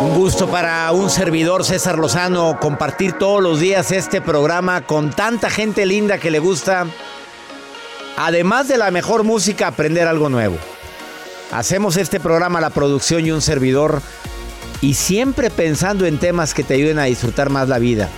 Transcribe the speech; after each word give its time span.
Un 0.00 0.14
gusto 0.14 0.48
para 0.48 0.90
un 0.92 1.10
servidor 1.10 1.62
César 1.62 1.98
Lozano 1.98 2.58
compartir 2.58 3.12
todos 3.18 3.42
los 3.42 3.60
días 3.60 3.92
este 3.92 4.22
programa 4.22 4.86
con 4.86 5.10
tanta 5.10 5.50
gente 5.50 5.84
linda 5.84 6.16
que 6.16 6.30
le 6.30 6.38
gusta, 6.38 6.86
además 8.16 8.66
de 8.68 8.78
la 8.78 8.90
mejor 8.90 9.24
música, 9.24 9.66
aprender 9.66 10.08
algo 10.08 10.30
nuevo. 10.30 10.56
Hacemos 11.52 11.98
este 11.98 12.18
programa 12.18 12.62
la 12.62 12.70
producción 12.70 13.26
y 13.26 13.30
un 13.30 13.42
servidor 13.42 14.00
y 14.80 14.94
siempre 14.94 15.50
pensando 15.50 16.06
en 16.06 16.16
temas 16.16 16.54
que 16.54 16.64
te 16.64 16.74
ayuden 16.74 16.98
a 16.98 17.04
disfrutar 17.04 17.50
más 17.50 17.68
la 17.68 17.78
vida. 17.78 18.08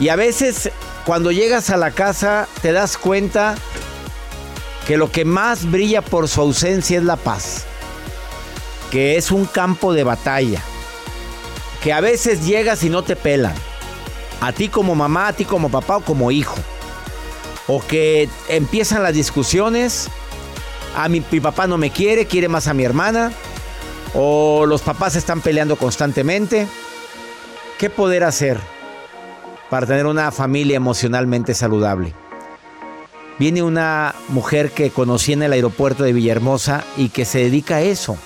Y 0.00 0.08
a 0.08 0.16
veces 0.16 0.72
cuando 1.06 1.30
llegas 1.30 1.70
a 1.70 1.76
la 1.76 1.92
casa 1.92 2.48
te 2.60 2.72
das 2.72 2.98
cuenta 2.98 3.54
que 4.88 4.96
lo 4.96 5.12
que 5.12 5.24
más 5.24 5.70
brilla 5.70 6.02
por 6.02 6.26
su 6.26 6.40
ausencia 6.40 6.98
es 6.98 7.04
la 7.04 7.14
paz, 7.14 7.66
que 8.90 9.16
es 9.16 9.30
un 9.30 9.44
campo 9.44 9.92
de 9.92 10.02
batalla 10.02 10.60
que 11.82 11.92
a 11.92 12.00
veces 12.00 12.46
llegas 12.46 12.84
y 12.84 12.90
no 12.90 13.02
te 13.02 13.16
pelan. 13.16 13.54
A 14.40 14.52
ti 14.52 14.68
como 14.68 14.94
mamá, 14.94 15.28
a 15.28 15.32
ti 15.32 15.44
como 15.44 15.68
papá 15.68 15.96
o 15.96 16.00
como 16.00 16.30
hijo. 16.30 16.56
O 17.66 17.80
que 17.84 18.28
empiezan 18.48 19.02
las 19.02 19.14
discusiones. 19.14 20.08
A 20.96 21.08
mi, 21.08 21.22
mi, 21.30 21.40
papá 21.40 21.66
no 21.66 21.78
me 21.78 21.90
quiere, 21.90 22.26
quiere 22.26 22.48
más 22.48 22.68
a 22.68 22.74
mi 22.74 22.84
hermana. 22.84 23.32
O 24.14 24.64
los 24.66 24.82
papás 24.82 25.16
están 25.16 25.40
peleando 25.40 25.76
constantemente. 25.76 26.68
¿Qué 27.78 27.90
poder 27.90 28.22
hacer 28.22 28.58
para 29.68 29.86
tener 29.86 30.06
una 30.06 30.30
familia 30.30 30.76
emocionalmente 30.76 31.52
saludable? 31.54 32.14
Viene 33.38 33.62
una 33.62 34.14
mujer 34.28 34.70
que 34.70 34.90
conocí 34.90 35.32
en 35.32 35.42
el 35.42 35.52
aeropuerto 35.52 36.04
de 36.04 36.12
Villahermosa 36.12 36.84
y 36.96 37.08
que 37.08 37.24
se 37.24 37.38
dedica 37.38 37.76
a 37.76 37.80
eso 37.80 38.16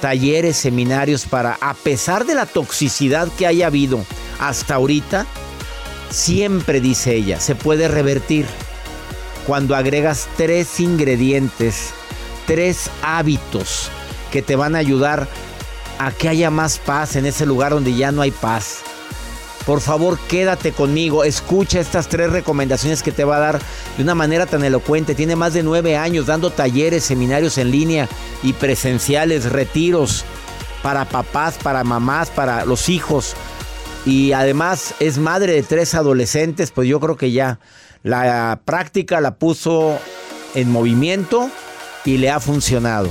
talleres, 0.00 0.56
seminarios 0.56 1.26
para, 1.26 1.58
a 1.60 1.74
pesar 1.74 2.26
de 2.26 2.34
la 2.34 2.46
toxicidad 2.46 3.28
que 3.36 3.46
haya 3.46 3.66
habido 3.66 4.04
hasta 4.38 4.74
ahorita, 4.74 5.26
siempre 6.10 6.80
dice 6.80 7.14
ella, 7.14 7.40
se 7.40 7.54
puede 7.54 7.88
revertir 7.88 8.46
cuando 9.46 9.76
agregas 9.76 10.28
tres 10.36 10.80
ingredientes, 10.80 11.90
tres 12.46 12.90
hábitos 13.02 13.90
que 14.30 14.42
te 14.42 14.56
van 14.56 14.74
a 14.74 14.78
ayudar 14.78 15.28
a 15.98 16.10
que 16.10 16.28
haya 16.28 16.50
más 16.50 16.78
paz 16.78 17.16
en 17.16 17.26
ese 17.26 17.46
lugar 17.46 17.72
donde 17.72 17.94
ya 17.94 18.12
no 18.12 18.22
hay 18.22 18.30
paz. 18.30 18.80
Por 19.66 19.80
favor, 19.80 20.16
quédate 20.28 20.70
conmigo, 20.70 21.24
escucha 21.24 21.80
estas 21.80 22.08
tres 22.08 22.30
recomendaciones 22.30 23.02
que 23.02 23.10
te 23.10 23.24
va 23.24 23.36
a 23.36 23.40
dar 23.40 23.60
de 23.96 24.02
una 24.04 24.14
manera 24.14 24.46
tan 24.46 24.62
elocuente. 24.62 25.16
Tiene 25.16 25.34
más 25.34 25.54
de 25.54 25.64
nueve 25.64 25.96
años 25.96 26.26
dando 26.26 26.50
talleres, 26.50 27.02
seminarios 27.02 27.58
en 27.58 27.72
línea 27.72 28.08
y 28.44 28.52
presenciales, 28.52 29.50
retiros 29.50 30.24
para 30.84 31.04
papás, 31.04 31.58
para 31.60 31.82
mamás, 31.82 32.30
para 32.30 32.64
los 32.64 32.88
hijos. 32.88 33.34
Y 34.04 34.30
además 34.30 34.94
es 35.00 35.18
madre 35.18 35.54
de 35.54 35.64
tres 35.64 35.96
adolescentes, 35.96 36.70
pues 36.70 36.88
yo 36.88 37.00
creo 37.00 37.16
que 37.16 37.32
ya 37.32 37.58
la 38.04 38.60
práctica 38.64 39.20
la 39.20 39.34
puso 39.34 39.98
en 40.54 40.70
movimiento 40.70 41.50
y 42.04 42.18
le 42.18 42.30
ha 42.30 42.38
funcionado. 42.38 43.08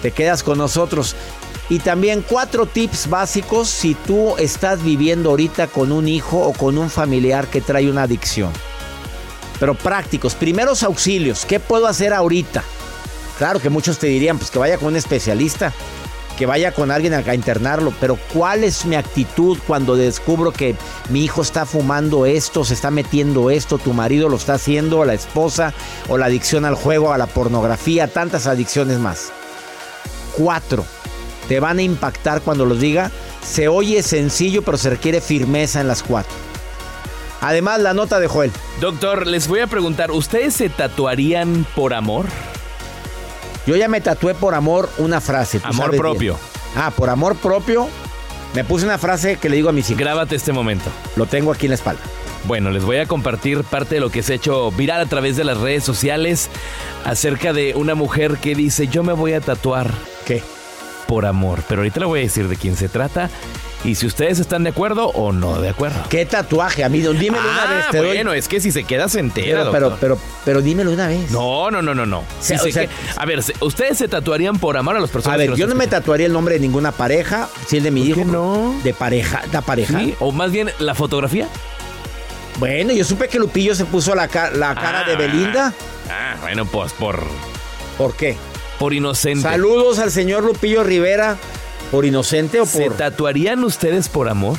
Te 0.00 0.12
quedas 0.12 0.44
con 0.44 0.58
nosotros. 0.58 1.16
Y 1.68 1.80
también 1.80 2.24
cuatro 2.26 2.66
tips 2.66 3.08
básicos 3.08 3.68
si 3.68 3.94
tú 3.94 4.36
estás 4.38 4.82
viviendo 4.84 5.30
ahorita 5.30 5.66
con 5.66 5.90
un 5.90 6.06
hijo 6.06 6.38
o 6.38 6.52
con 6.52 6.78
un 6.78 6.90
familiar 6.90 7.48
que 7.48 7.60
trae 7.60 7.90
una 7.90 8.04
adicción. 8.04 8.52
Pero 9.58 9.74
prácticos, 9.74 10.34
primeros 10.34 10.82
auxilios, 10.82 11.44
¿qué 11.44 11.58
puedo 11.58 11.86
hacer 11.86 12.12
ahorita? 12.12 12.62
Claro 13.38 13.60
que 13.60 13.68
muchos 13.68 13.98
te 13.98 14.06
dirían, 14.06 14.38
pues 14.38 14.50
que 14.50 14.58
vaya 14.58 14.78
con 14.78 14.88
un 14.88 14.96
especialista, 14.96 15.72
que 16.36 16.46
vaya 16.46 16.72
con 16.72 16.90
alguien 16.90 17.14
a 17.14 17.34
internarlo, 17.34 17.92
pero 18.00 18.18
¿cuál 18.32 18.62
es 18.62 18.84
mi 18.84 18.94
actitud 18.94 19.58
cuando 19.66 19.96
descubro 19.96 20.52
que 20.52 20.76
mi 21.08 21.24
hijo 21.24 21.42
está 21.42 21.66
fumando 21.66 22.26
esto, 22.26 22.64
se 22.64 22.74
está 22.74 22.90
metiendo 22.90 23.50
esto, 23.50 23.78
tu 23.78 23.92
marido 23.92 24.28
lo 24.28 24.36
está 24.36 24.54
haciendo, 24.54 25.04
la 25.04 25.14
esposa, 25.14 25.72
o 26.08 26.18
la 26.18 26.26
adicción 26.26 26.64
al 26.64 26.74
juego, 26.74 27.12
a 27.12 27.18
la 27.18 27.26
pornografía, 27.26 28.08
tantas 28.08 28.46
adicciones 28.46 28.98
más? 28.98 29.32
Cuatro 30.36 30.84
te 31.48 31.60
van 31.60 31.78
a 31.78 31.82
impactar 31.82 32.42
cuando 32.42 32.64
los 32.64 32.80
diga. 32.80 33.10
Se 33.42 33.68
oye 33.68 34.02
sencillo, 34.02 34.62
pero 34.62 34.76
se 34.76 34.90
requiere 34.90 35.20
firmeza 35.20 35.80
en 35.80 35.88
las 35.88 36.02
cuatro. 36.02 36.32
Además, 37.40 37.80
la 37.80 37.94
nota 37.94 38.18
de 38.18 38.28
Joel. 38.28 38.50
Doctor, 38.80 39.26
les 39.26 39.46
voy 39.46 39.60
a 39.60 39.66
preguntar, 39.66 40.10
¿ustedes 40.10 40.54
se 40.54 40.68
tatuarían 40.68 41.66
por 41.74 41.94
amor? 41.94 42.26
Yo 43.66 43.76
ya 43.76 43.88
me 43.88 44.00
tatué 44.00 44.34
por 44.34 44.54
amor 44.54 44.88
una 44.98 45.20
frase. 45.20 45.60
Amor 45.64 45.96
propio. 45.96 46.34
Bien. 46.34 46.46
Ah, 46.76 46.90
por 46.90 47.10
amor 47.10 47.36
propio. 47.36 47.88
Me 48.54 48.64
puse 48.64 48.84
una 48.84 48.96
frase 48.96 49.36
que 49.36 49.48
le 49.48 49.56
digo 49.56 49.68
a 49.68 49.72
mis 49.72 49.90
hijos. 49.90 50.00
Grábate 50.00 50.36
este 50.36 50.52
momento. 50.52 50.90
Lo 51.16 51.26
tengo 51.26 51.52
aquí 51.52 51.66
en 51.66 51.70
la 51.70 51.74
espalda. 51.74 52.02
Bueno, 52.44 52.70
les 52.70 52.84
voy 52.84 52.98
a 52.98 53.06
compartir 53.06 53.64
parte 53.64 53.96
de 53.96 54.00
lo 54.00 54.10
que 54.10 54.22
se 54.22 54.34
ha 54.34 54.36
hecho 54.36 54.70
viral 54.70 55.00
a 55.00 55.06
través 55.06 55.36
de 55.36 55.42
las 55.42 55.58
redes 55.58 55.82
sociales 55.82 56.48
acerca 57.04 57.52
de 57.52 57.74
una 57.74 57.96
mujer 57.96 58.38
que 58.38 58.54
dice, 58.54 58.86
yo 58.86 59.02
me 59.02 59.12
voy 59.12 59.32
a 59.32 59.40
tatuar. 59.40 59.90
¿Qué? 60.24 60.42
Por 61.06 61.26
amor. 61.26 61.62
Pero 61.68 61.80
ahorita 61.80 62.00
le 62.00 62.06
voy 62.06 62.20
a 62.20 62.22
decir 62.22 62.48
de 62.48 62.56
quién 62.56 62.76
se 62.76 62.88
trata 62.88 63.30
y 63.84 63.94
si 63.94 64.06
ustedes 64.06 64.40
están 64.40 64.64
de 64.64 64.70
acuerdo 64.70 65.08
o 65.10 65.32
no 65.32 65.60
de 65.60 65.68
acuerdo. 65.68 66.02
¿Qué 66.08 66.26
tatuaje, 66.26 66.82
amigo? 66.82 67.12
Dímelo 67.12 67.44
una 67.48 67.62
Ah, 67.62 67.74
vez. 67.74 67.84
Te 67.90 67.98
doy- 67.98 68.06
bueno, 68.08 68.32
es 68.32 68.48
que 68.48 68.60
si 68.60 68.72
se 68.72 68.84
queda 68.84 69.08
se 69.08 69.20
entera, 69.20 69.60
pero, 69.70 69.72
pero, 69.72 69.96
pero, 70.00 70.18
pero 70.44 70.62
dímelo 70.62 70.90
una 70.92 71.06
vez. 71.06 71.30
No, 71.30 71.70
no, 71.70 71.82
no, 71.82 71.94
no, 71.94 72.04
no. 72.06 72.24
Si 72.40 72.54
O 72.54 72.58
se 72.58 72.72
sea- 72.72 72.86
que- 72.86 72.92
a 73.16 73.24
ver, 73.26 73.40
¿ustedes 73.60 73.98
se 73.98 74.08
tatuarían 74.08 74.58
por 74.58 74.76
amar 74.76 74.96
a 74.96 75.00
las 75.00 75.10
personas? 75.10 75.34
A 75.34 75.38
ver, 75.38 75.50
que 75.52 75.56
yo 75.56 75.66
no 75.66 75.74
me 75.76 75.86
tatuaría 75.86 76.26
el 76.26 76.32
nombre 76.32 76.54
de 76.54 76.60
ninguna 76.60 76.90
pareja, 76.90 77.48
si 77.66 77.76
el 77.76 77.82
de 77.84 77.90
mi 77.92 78.02
hijo. 78.02 78.24
no? 78.24 78.74
De 78.82 78.92
pareja, 78.94 79.42
la 79.52 79.60
pareja. 79.60 79.98
¿Sí? 80.00 80.14
O 80.20 80.32
más 80.32 80.50
bien 80.50 80.70
la 80.80 80.94
fotografía. 80.94 81.46
Bueno, 82.58 82.92
yo 82.92 83.04
supe 83.04 83.28
que 83.28 83.38
Lupillo 83.38 83.74
se 83.74 83.84
puso 83.84 84.14
la, 84.14 84.28
ca- 84.28 84.50
la 84.50 84.74
cara 84.74 85.04
de 85.04 85.14
Belinda. 85.14 85.74
Ah, 86.10 86.36
bueno, 86.40 86.64
pues 86.64 86.92
por, 86.94 87.22
¿Por 87.98 88.14
qué? 88.16 88.36
Por 88.78 88.94
inocente. 88.94 89.42
Saludos 89.42 89.98
al 89.98 90.10
señor 90.10 90.44
Lupillo 90.44 90.82
Rivera. 90.84 91.36
¿Por 91.90 92.04
inocente 92.04 92.60
o 92.60 92.66
¿Se 92.66 92.86
por...? 92.86 92.96
tatuarían 92.96 93.62
ustedes 93.64 94.08
por 94.08 94.28
amor? 94.28 94.58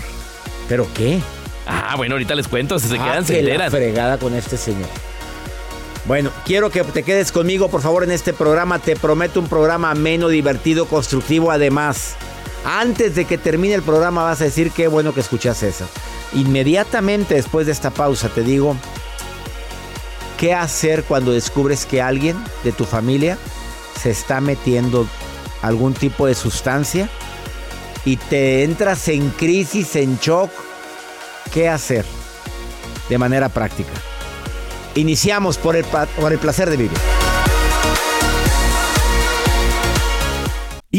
¿Pero 0.69 0.87
qué? 0.93 1.19
Ah, 1.65 1.95
bueno, 1.97 2.15
ahorita 2.15 2.33
les 2.35 2.47
cuento, 2.47 2.79
si 2.79 2.87
se 2.87 2.97
Ah, 2.97 3.03
quedan 3.03 3.25
se 3.25 3.39
enteran. 3.39 3.69
fregada 3.71 4.17
con 4.17 4.33
este 4.33 4.57
señor. 4.57 4.87
Bueno, 6.05 6.31
quiero 6.45 6.69
que 6.69 6.83
te 6.85 7.03
quedes 7.03 7.33
conmigo, 7.33 7.67
por 7.67 7.81
favor, 7.81 8.03
en 8.05 8.11
este 8.11 8.31
programa. 8.31 8.79
Te 8.79 8.95
prometo 8.95 9.41
un 9.41 9.47
programa 9.49 9.91
ameno, 9.91 10.29
divertido, 10.29 10.85
constructivo. 10.85 11.51
Además, 11.51 12.15
antes 12.65 13.15
de 13.15 13.25
que 13.25 13.37
termine 13.37 13.73
el 13.73 13.81
programa 13.81 14.23
vas 14.23 14.39
a 14.39 14.45
decir 14.45 14.71
qué 14.71 14.87
bueno 14.87 15.13
que 15.13 15.19
escuchas 15.19 15.61
eso. 15.63 15.85
Inmediatamente 16.33 17.35
después 17.35 17.65
de 17.65 17.73
esta 17.73 17.89
pausa 17.89 18.29
te 18.29 18.41
digo 18.43 18.75
qué 20.37 20.53
hacer 20.53 21.03
cuando 21.03 21.31
descubres 21.31 21.85
que 21.85 22.01
alguien 22.01 22.37
de 22.63 22.71
tu 22.71 22.85
familia 22.85 23.37
se 23.97 24.11
está 24.11 24.41
metiendo 24.41 25.07
algún 25.61 25.93
tipo 25.93 26.27
de 26.27 26.35
sustancia 26.35 27.09
y 28.05 28.17
te 28.17 28.63
entras 28.63 29.07
en 29.07 29.29
crisis, 29.31 29.95
en 29.95 30.17
shock. 30.19 30.51
¿Qué 31.51 31.69
hacer? 31.69 32.05
de 33.09 33.17
manera 33.17 33.49
práctica. 33.49 33.91
Iniciamos 34.95 35.57
por 35.57 35.75
el, 35.75 35.85
por 35.85 36.31
el 36.31 36.39
placer 36.39 36.69
de 36.69 36.77
vivir. 36.77 36.97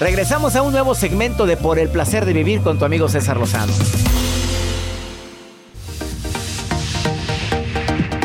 Regresamos 0.00 0.56
a 0.56 0.62
un 0.62 0.72
nuevo 0.72 0.94
segmento 0.94 1.44
de 1.44 1.58
Por 1.58 1.78
el 1.78 1.90
placer 1.90 2.24
de 2.24 2.32
vivir 2.32 2.62
con 2.62 2.78
tu 2.78 2.86
amigo 2.86 3.06
César 3.10 3.36
Lozano. 3.36 3.74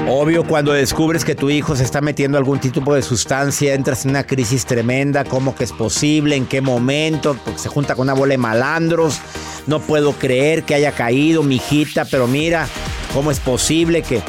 Obvio, 0.08 0.46
cuando 0.48 0.72
descubres 0.72 1.26
que 1.26 1.36
tu 1.36 1.50
hijo 1.50 1.76
se 1.76 1.84
está 1.84 2.00
metiendo 2.00 2.38
algún 2.38 2.60
tipo 2.60 2.96
de 2.96 3.02
sustancia, 3.02 3.74
entras 3.74 4.06
en 4.06 4.12
una 4.12 4.24
crisis 4.24 4.66
tremenda, 4.66 5.26
cómo 5.26 5.54
que 5.54 5.66
es 5.66 5.74
posible, 5.74 6.38
en 6.38 6.46
qué 6.46 6.62
momento, 6.62 7.36
porque 7.44 7.60
se 7.60 7.68
junta 7.68 7.94
con 7.94 8.04
una 8.04 8.14
bola 8.14 8.32
de 8.32 8.38
malandros, 8.38 9.20
no 9.68 9.82
puedo 9.82 10.14
creer 10.14 10.64
que 10.64 10.76
haya 10.76 10.94
caído 10.94 11.44
mi 11.44 11.56
hijita, 11.56 12.06
pero 12.06 12.26
mira, 12.26 12.70
cómo 13.14 13.32
es 13.32 13.42
posible 13.42 14.02
que 14.02 14.22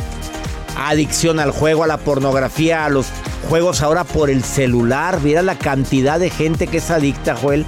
adicción 0.76 1.38
al 1.38 1.52
juego, 1.52 1.84
a 1.84 1.86
la 1.86 1.98
pornografía, 1.98 2.84
a 2.84 2.88
los 2.88 3.06
juegos 3.48 3.82
ahora 3.82 4.04
por 4.04 4.30
el 4.30 4.42
celular, 4.44 5.20
mira 5.22 5.42
la 5.42 5.56
cantidad 5.56 6.18
de 6.18 6.30
gente 6.30 6.66
que 6.66 6.78
es 6.78 6.90
adicta, 6.90 7.36
Joel, 7.36 7.64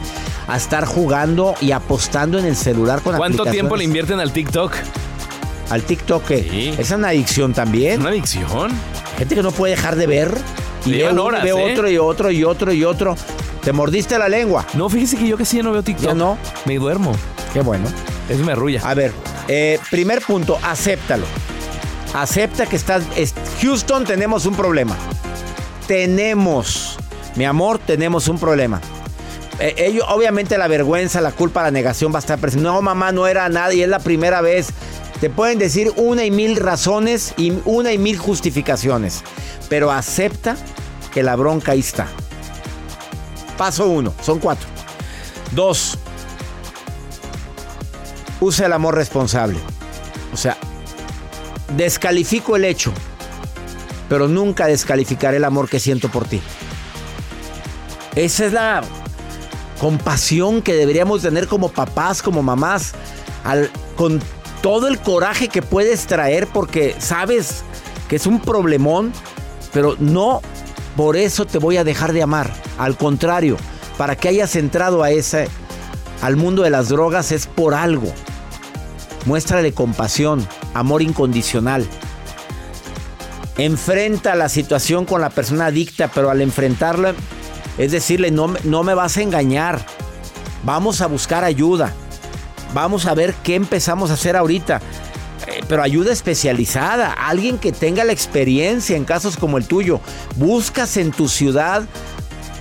a 0.47 0.57
estar 0.57 0.85
jugando 0.85 1.55
y 1.61 1.73
apostando 1.73 2.39
en 2.39 2.47
el 2.47 2.57
celular 2.57 3.01
con 3.03 3.17
¿Cuánto 3.17 3.45
tiempo 3.45 3.77
le 3.77 3.85
invierten 3.85 4.21
al 4.21 4.33
TikTok? 4.33 4.73
al 5.71 5.83
TikTok? 5.83 6.25
¿qué? 6.27 6.75
¿Es 6.79 6.91
una 6.91 7.09
adicción 7.09 7.53
también? 7.53 8.01
¿Una 8.01 8.11
adicción? 8.11 8.71
Gente 9.19 9.35
que 9.35 9.43
no 9.43 9.51
puede 9.53 9.75
dejar 9.77 9.97
de 9.97 10.07
ver. 10.07 10.35
Y 10.87 10.91
Llevan 10.93 11.15
uno, 11.15 11.25
horas, 11.25 11.43
ve 11.43 11.51
¿eh? 11.51 11.73
otro 11.73 11.91
y 11.91 11.99
otro 11.99 12.31
y 12.31 12.45
otro 12.45 12.73
y 12.73 12.85
otro. 12.85 13.17
¿Te 13.63 13.73
mordiste 13.73 14.17
la 14.19 14.29
lengua? 14.29 14.65
No, 14.75 14.89
fíjese 14.89 15.19
que 15.19 15.27
yo 15.29 15.37
casi 15.37 15.59
ya 15.59 15.63
no 15.63 15.73
veo 15.73 15.83
TikTok. 15.83 16.07
¿Ya 16.07 16.15
no? 16.15 16.39
Me 16.65 16.77
duermo. 16.79 17.13
Qué 17.53 17.61
bueno. 17.61 17.85
Eso 18.31 18.43
me 18.45 18.53
arrulla. 18.53 18.81
A 18.89 18.95
ver, 18.95 19.13
eh, 19.49 19.79
primer 19.91 20.23
punto, 20.23 20.59
acéptalo. 20.63 21.27
Acepta 22.15 22.65
que 22.67 22.77
estás... 22.77 23.03
es- 23.17 23.35
Houston, 23.61 24.05
tenemos 24.05 24.47
un 24.47 24.55
problema. 24.55 24.97
Tenemos, 25.89 26.97
mi 27.35 27.45
amor, 27.47 27.79
tenemos 27.79 28.29
un 28.29 28.39
problema. 28.39 28.81
Eh, 29.59 29.75
ello- 29.79 30.05
obviamente 30.09 30.57
la 30.59 30.69
vergüenza, 30.69 31.21
la 31.23 31.33
culpa, 31.33 31.63
la 31.63 31.71
negación 31.71 32.13
va 32.13 32.19
a 32.19 32.21
estar 32.21 32.39
presente. 32.39 32.63
No, 32.63 32.81
mamá, 32.83 33.11
no 33.11 33.27
era 33.27 33.49
nada 33.49 33.73
y 33.75 33.83
es 33.83 33.89
la 33.89 33.99
primera 33.99 34.41
vez. 34.43 34.69
Te 35.21 35.31
pueden 35.31 35.59
decir 35.59 35.91
una 35.97 36.25
y 36.25 36.31
mil 36.31 36.57
razones 36.57 37.33
y 37.39 37.55
una 37.65 37.91
y 37.93 37.99
mil 37.99 38.19
justificaciones. 38.19 39.23
Pero 39.71 39.91
acepta 39.91 40.57
que 41.13 41.23
la 41.23 41.35
bronca 41.37 41.73
ahí 41.73 41.81
está. 41.81 42.07
Paso 43.57 43.89
uno, 43.89 44.13
son 44.23 44.39
cuatro. 44.39 44.69
Dos, 45.53 45.99
usa 48.41 48.67
el 48.67 48.73
amor 48.75 48.95
responsable. 48.95 49.59
O 50.35 50.37
sea, 50.37 50.57
descalifico 51.77 52.55
el 52.57 52.67
hecho, 52.67 52.93
pero 54.09 54.29
nunca 54.29 54.67
descalificaré 54.67 55.37
el 55.39 55.45
amor 55.45 55.69
que 55.69 55.81
siento 55.81 56.09
por 56.09 56.27
ti. 56.27 56.41
Esa 58.15 58.47
es 58.47 58.53
la 58.53 58.83
compasión 59.81 60.63
que 60.63 60.75
deberíamos 60.75 61.23
tener 61.23 61.47
como 61.47 61.69
papás, 61.71 62.23
como 62.23 62.43
mamás, 62.43 62.93
al- 63.45 63.71
con 63.97 64.21
todo 64.63 64.89
el 64.89 64.99
coraje 64.99 65.49
que 65.49 65.63
puedes 65.63 66.07
traer 66.07 66.47
porque 66.49 66.97
sabes 66.99 67.63
que 68.09 68.17
es 68.17 68.27
un 68.27 68.41
problemón, 68.41 69.13
pero 69.73 69.95
no 70.01 70.41
por 70.97 71.17
eso 71.17 71.45
te 71.45 71.59
voy 71.59 71.77
a 71.77 71.85
dejar 71.85 72.13
de 72.13 72.23
amar. 72.23 72.53
Al 72.79 72.97
contrario, 72.97 73.57
para 73.97 74.17
que 74.17 74.29
hayas 74.29 74.57
entrado 74.57 75.03
a 75.03 75.11
ese 75.11 75.49
al 76.23 76.35
mundo 76.35 76.63
de 76.63 76.71
las 76.71 76.89
drogas 76.89 77.31
es 77.31 77.47
por 77.47 77.75
algo. 77.75 78.13
Muéstrale 79.27 79.73
compasión, 79.73 80.47
amor 80.75 81.03
incondicional. 81.03 81.87
Enfrenta 83.59 84.35
la 84.35 84.49
situación 84.49 85.05
con 85.05 85.21
la 85.21 85.31
persona 85.31 85.67
adicta, 85.67 86.09
pero 86.09 86.31
al 86.31 86.41
enfrentarla 86.41 87.15
es 87.77 87.93
decirle, 87.93 88.31
no, 88.31 88.55
no 88.65 88.83
me 88.83 88.95
vas 88.95 89.17
a 89.17 89.23
engañar. 89.23 89.85
Vamos 90.65 91.01
a 91.01 91.07
buscar 91.07 91.45
ayuda. 91.45 91.93
Vamos 92.75 93.07
a 93.07 93.15
ver 93.15 93.35
qué 93.43 93.55
empezamos 93.55 94.11
a 94.11 94.15
hacer 94.15 94.37
ahorita. 94.37 94.81
Eh, 95.47 95.61
pero 95.69 95.83
ayuda 95.83 96.13
especializada, 96.13 97.13
alguien 97.13 97.59
que 97.59 97.73
tenga 97.73 98.05
la 98.05 98.13
experiencia 98.13 98.97
en 98.97 99.05
casos 99.05 99.37
como 99.37 99.59
el 99.59 99.67
tuyo. 99.67 100.01
Buscas 100.37 100.97
en 100.97 101.13
tu 101.13 101.29
ciudad 101.29 101.85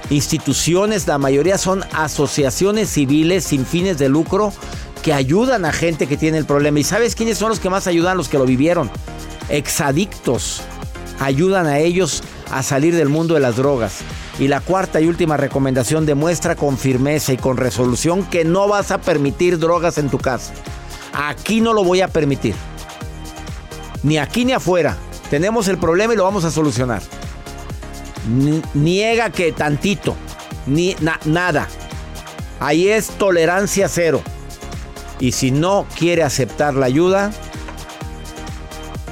instituciones, 0.10 1.08
la 1.08 1.18
mayoría 1.18 1.58
son 1.58 1.84
asociaciones 1.94 2.90
civiles 2.90 3.44
sin 3.44 3.66
fines 3.66 3.98
de 3.98 4.08
lucro 4.08 4.54
que 5.02 5.14
ayudan 5.14 5.66
a 5.66 5.74
gente 5.74 6.08
que 6.08 6.18
tiene 6.18 6.38
el 6.38 6.46
problema. 6.46 6.80
¿Y 6.80 6.84
sabes 6.84 7.16
quiénes 7.16 7.38
son 7.38 7.50
los 7.50 7.60
que 7.60 7.70
más 7.70 7.88
ayudan? 7.88 8.18
Los 8.18 8.30
que 8.30 8.38
lo 8.38 8.46
vivieron. 8.46 8.90
Exadictos. 9.50 10.62
Ayudan 11.20 11.66
a 11.68 11.80
ellos 11.80 12.22
a 12.52 12.62
salir 12.64 12.96
del 12.96 13.10
mundo 13.10 13.34
de 13.34 13.40
las 13.40 13.56
drogas. 13.56 14.00
Y 14.40 14.48
la 14.48 14.60
cuarta 14.60 15.02
y 15.02 15.08
última 15.08 15.36
recomendación 15.36 16.06
demuestra 16.06 16.56
con 16.56 16.78
firmeza 16.78 17.34
y 17.34 17.38
con 17.38 17.58
resolución 17.58 18.24
que 18.24 18.46
no 18.46 18.68
vas 18.68 18.92
a 18.92 19.00
permitir 19.00 19.58
drogas 19.58 19.98
en 19.98 20.10
tu 20.10 20.20
casa. 20.20 20.54
Aquí 21.14 21.60
no 21.62 21.74
lo 21.74 21.84
voy 21.84 22.02
a 22.02 22.08
permitir. 22.08 22.54
Ni 24.04 24.18
aquí 24.20 24.46
ni 24.46 24.54
afuera. 24.54 24.96
Tenemos 25.32 25.68
el 25.68 25.78
problema 25.80 26.14
y 26.14 26.18
lo 26.18 26.24
vamos 26.24 26.44
a 26.46 26.52
solucionar. 26.52 27.02
Ni- 28.30 28.62
niega 28.76 29.32
que 29.32 29.52
tantito, 29.52 30.16
ni 30.68 30.96
na- 31.02 31.20
nada. 31.26 31.68
Ahí 32.60 32.90
es 32.90 33.08
tolerancia 33.08 33.90
cero. 33.90 34.22
Y 35.20 35.32
si 35.32 35.50
no 35.50 35.88
quiere 35.98 36.22
aceptar 36.24 36.76
la 36.76 36.86
ayuda, 36.86 37.32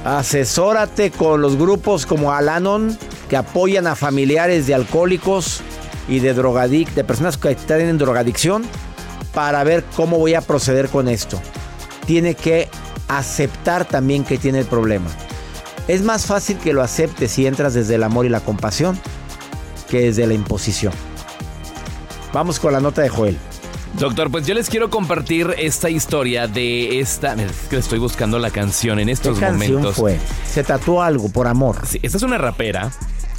asesórate 0.06 1.10
con 1.10 1.40
los 1.40 1.56
grupos 1.56 2.06
como 2.06 2.32
Alanon 2.32 2.96
que 3.28 3.36
apoyan 3.36 3.88
a 3.88 3.96
familiares 3.96 4.68
de 4.68 4.74
alcohólicos 4.74 5.62
y 6.08 6.20
de 6.20 6.32
drogadic, 6.32 6.94
de 6.94 7.02
personas 7.02 7.36
que 7.36 7.50
están 7.50 7.80
en 7.80 7.98
drogadicción 7.98 8.64
para 9.34 9.64
ver 9.64 9.84
cómo 9.96 10.18
voy 10.18 10.34
a 10.34 10.42
proceder 10.42 10.88
con 10.90 11.08
esto. 11.08 11.40
Tiene 12.06 12.34
que 12.34 12.68
aceptar 13.08 13.84
también 13.84 14.22
que 14.22 14.38
tiene 14.38 14.60
el 14.60 14.66
problema. 14.66 15.10
Es 15.88 16.02
más 16.02 16.26
fácil 16.26 16.56
que 16.58 16.72
lo 16.72 16.82
aceptes 16.82 17.32
si 17.32 17.46
entras 17.46 17.74
desde 17.74 17.96
el 17.96 18.04
amor 18.04 18.26
y 18.26 18.28
la 18.28 18.40
compasión 18.40 18.96
que 19.90 20.02
desde 20.02 20.26
la 20.28 20.34
imposición. 20.34 20.92
Vamos 22.32 22.60
con 22.60 22.72
la 22.72 22.80
nota 22.80 23.02
de 23.02 23.08
Joel. 23.08 23.36
Doctor, 23.98 24.30
pues 24.30 24.46
yo 24.46 24.54
les 24.54 24.68
quiero 24.68 24.90
compartir 24.90 25.54
esta 25.58 25.88
historia 25.88 26.46
de 26.48 27.00
esta. 27.00 27.32
Es 27.34 27.52
que 27.70 27.76
estoy 27.78 27.98
buscando 27.98 28.38
la 28.38 28.50
canción 28.50 28.98
en 28.98 29.08
estos 29.08 29.34
¿Qué 29.38 29.40
canción 29.46 29.72
momentos. 29.76 29.96
fue? 29.96 30.18
Se 30.46 30.62
tatuó 30.64 31.02
algo 31.02 31.30
por 31.30 31.46
amor. 31.46 31.78
Sí, 31.86 31.98
esta 32.02 32.18
es 32.18 32.22
una 32.22 32.36
rapera 32.36 32.92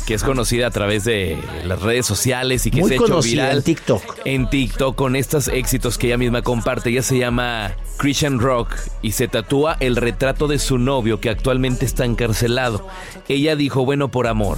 que 0.08 0.14
es 0.16 0.24
conocida 0.24 0.68
a 0.68 0.72
través 0.72 1.04
de 1.04 1.38
las 1.66 1.82
redes 1.82 2.06
sociales 2.06 2.66
y 2.66 2.72
que 2.72 2.80
Muy 2.80 2.90
se 2.90 2.96
ha 2.96 2.98
hecho 2.98 3.22
viral 3.22 3.58
en 3.58 3.64
TikTok. 3.64 4.02
En 4.26 4.50
TikTok 4.50 4.96
con 4.96 5.16
estos 5.16 5.48
éxitos 5.50 5.98
que 5.98 6.08
ella 6.08 6.18
misma 6.18 6.42
comparte. 6.42 6.90
Ella 6.90 7.04
se 7.04 7.18
llama 7.20 7.74
Christian 7.98 8.40
Rock 8.40 8.74
y 9.02 9.12
se 9.12 9.28
tatúa 9.28 9.76
el 9.80 9.96
retrato 9.96 10.48
de 10.48 10.60
su 10.60 10.78
novio 10.80 11.20
que 11.20 11.30
actualmente 11.30 11.86
está 11.86 12.06
encarcelado. 12.06 12.88
Ella 13.28 13.56
dijo, 13.56 13.86
bueno, 13.86 14.08
por 14.10 14.28
amor. 14.28 14.58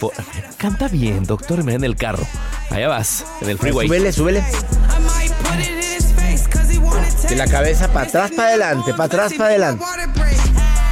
Por- 0.00 0.12
Canta 0.58 0.86
bien, 0.88 1.24
doctor, 1.24 1.64
me 1.64 1.74
en 1.74 1.82
el 1.82 1.96
carro. 1.96 2.24
Allá 2.70 2.88
vas, 2.88 3.24
en 3.40 3.48
el 3.48 3.58
freeway. 3.58 3.88
Súbele, 3.88 4.12
súbele. 4.12 4.44
La 7.38 7.46
cabeza 7.46 7.86
para 7.92 8.08
atrás, 8.08 8.32
para 8.32 8.48
adelante, 8.48 8.90
para 8.90 9.04
atrás, 9.04 9.32
para 9.34 9.50
adelante. 9.50 9.84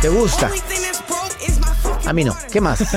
¿Te 0.01 0.09
gusta? 0.09 0.49
A 2.05 2.13
mí 2.13 2.23
no. 2.23 2.37
¿Qué 2.53 2.61
más? 2.61 2.85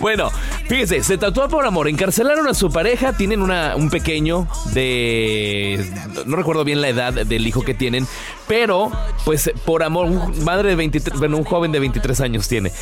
Bueno, 0.00 0.30
fíjese, 0.66 1.02
se 1.02 1.16
tatúa 1.16 1.48
por 1.48 1.64
amor. 1.64 1.88
Encarcelaron 1.88 2.46
a 2.46 2.54
su 2.54 2.70
pareja, 2.70 3.14
tienen 3.14 3.40
una, 3.40 3.74
un 3.76 3.88
pequeño 3.88 4.48
de... 4.72 5.90
No 6.26 6.36
recuerdo 6.36 6.64
bien 6.64 6.80
la 6.80 6.88
edad 6.88 7.12
del 7.12 7.46
hijo 7.46 7.62
que 7.62 7.72
tienen, 7.72 8.06
pero 8.46 8.90
pues 9.24 9.50
por 9.64 9.82
amor, 9.82 10.06
un 10.06 10.44
madre 10.44 10.70
de 10.70 10.76
23, 10.76 11.18
bueno, 11.18 11.38
un 11.38 11.44
joven 11.44 11.72
de 11.72 11.80
23 11.80 12.20
años 12.20 12.48
tiene. 12.48 12.72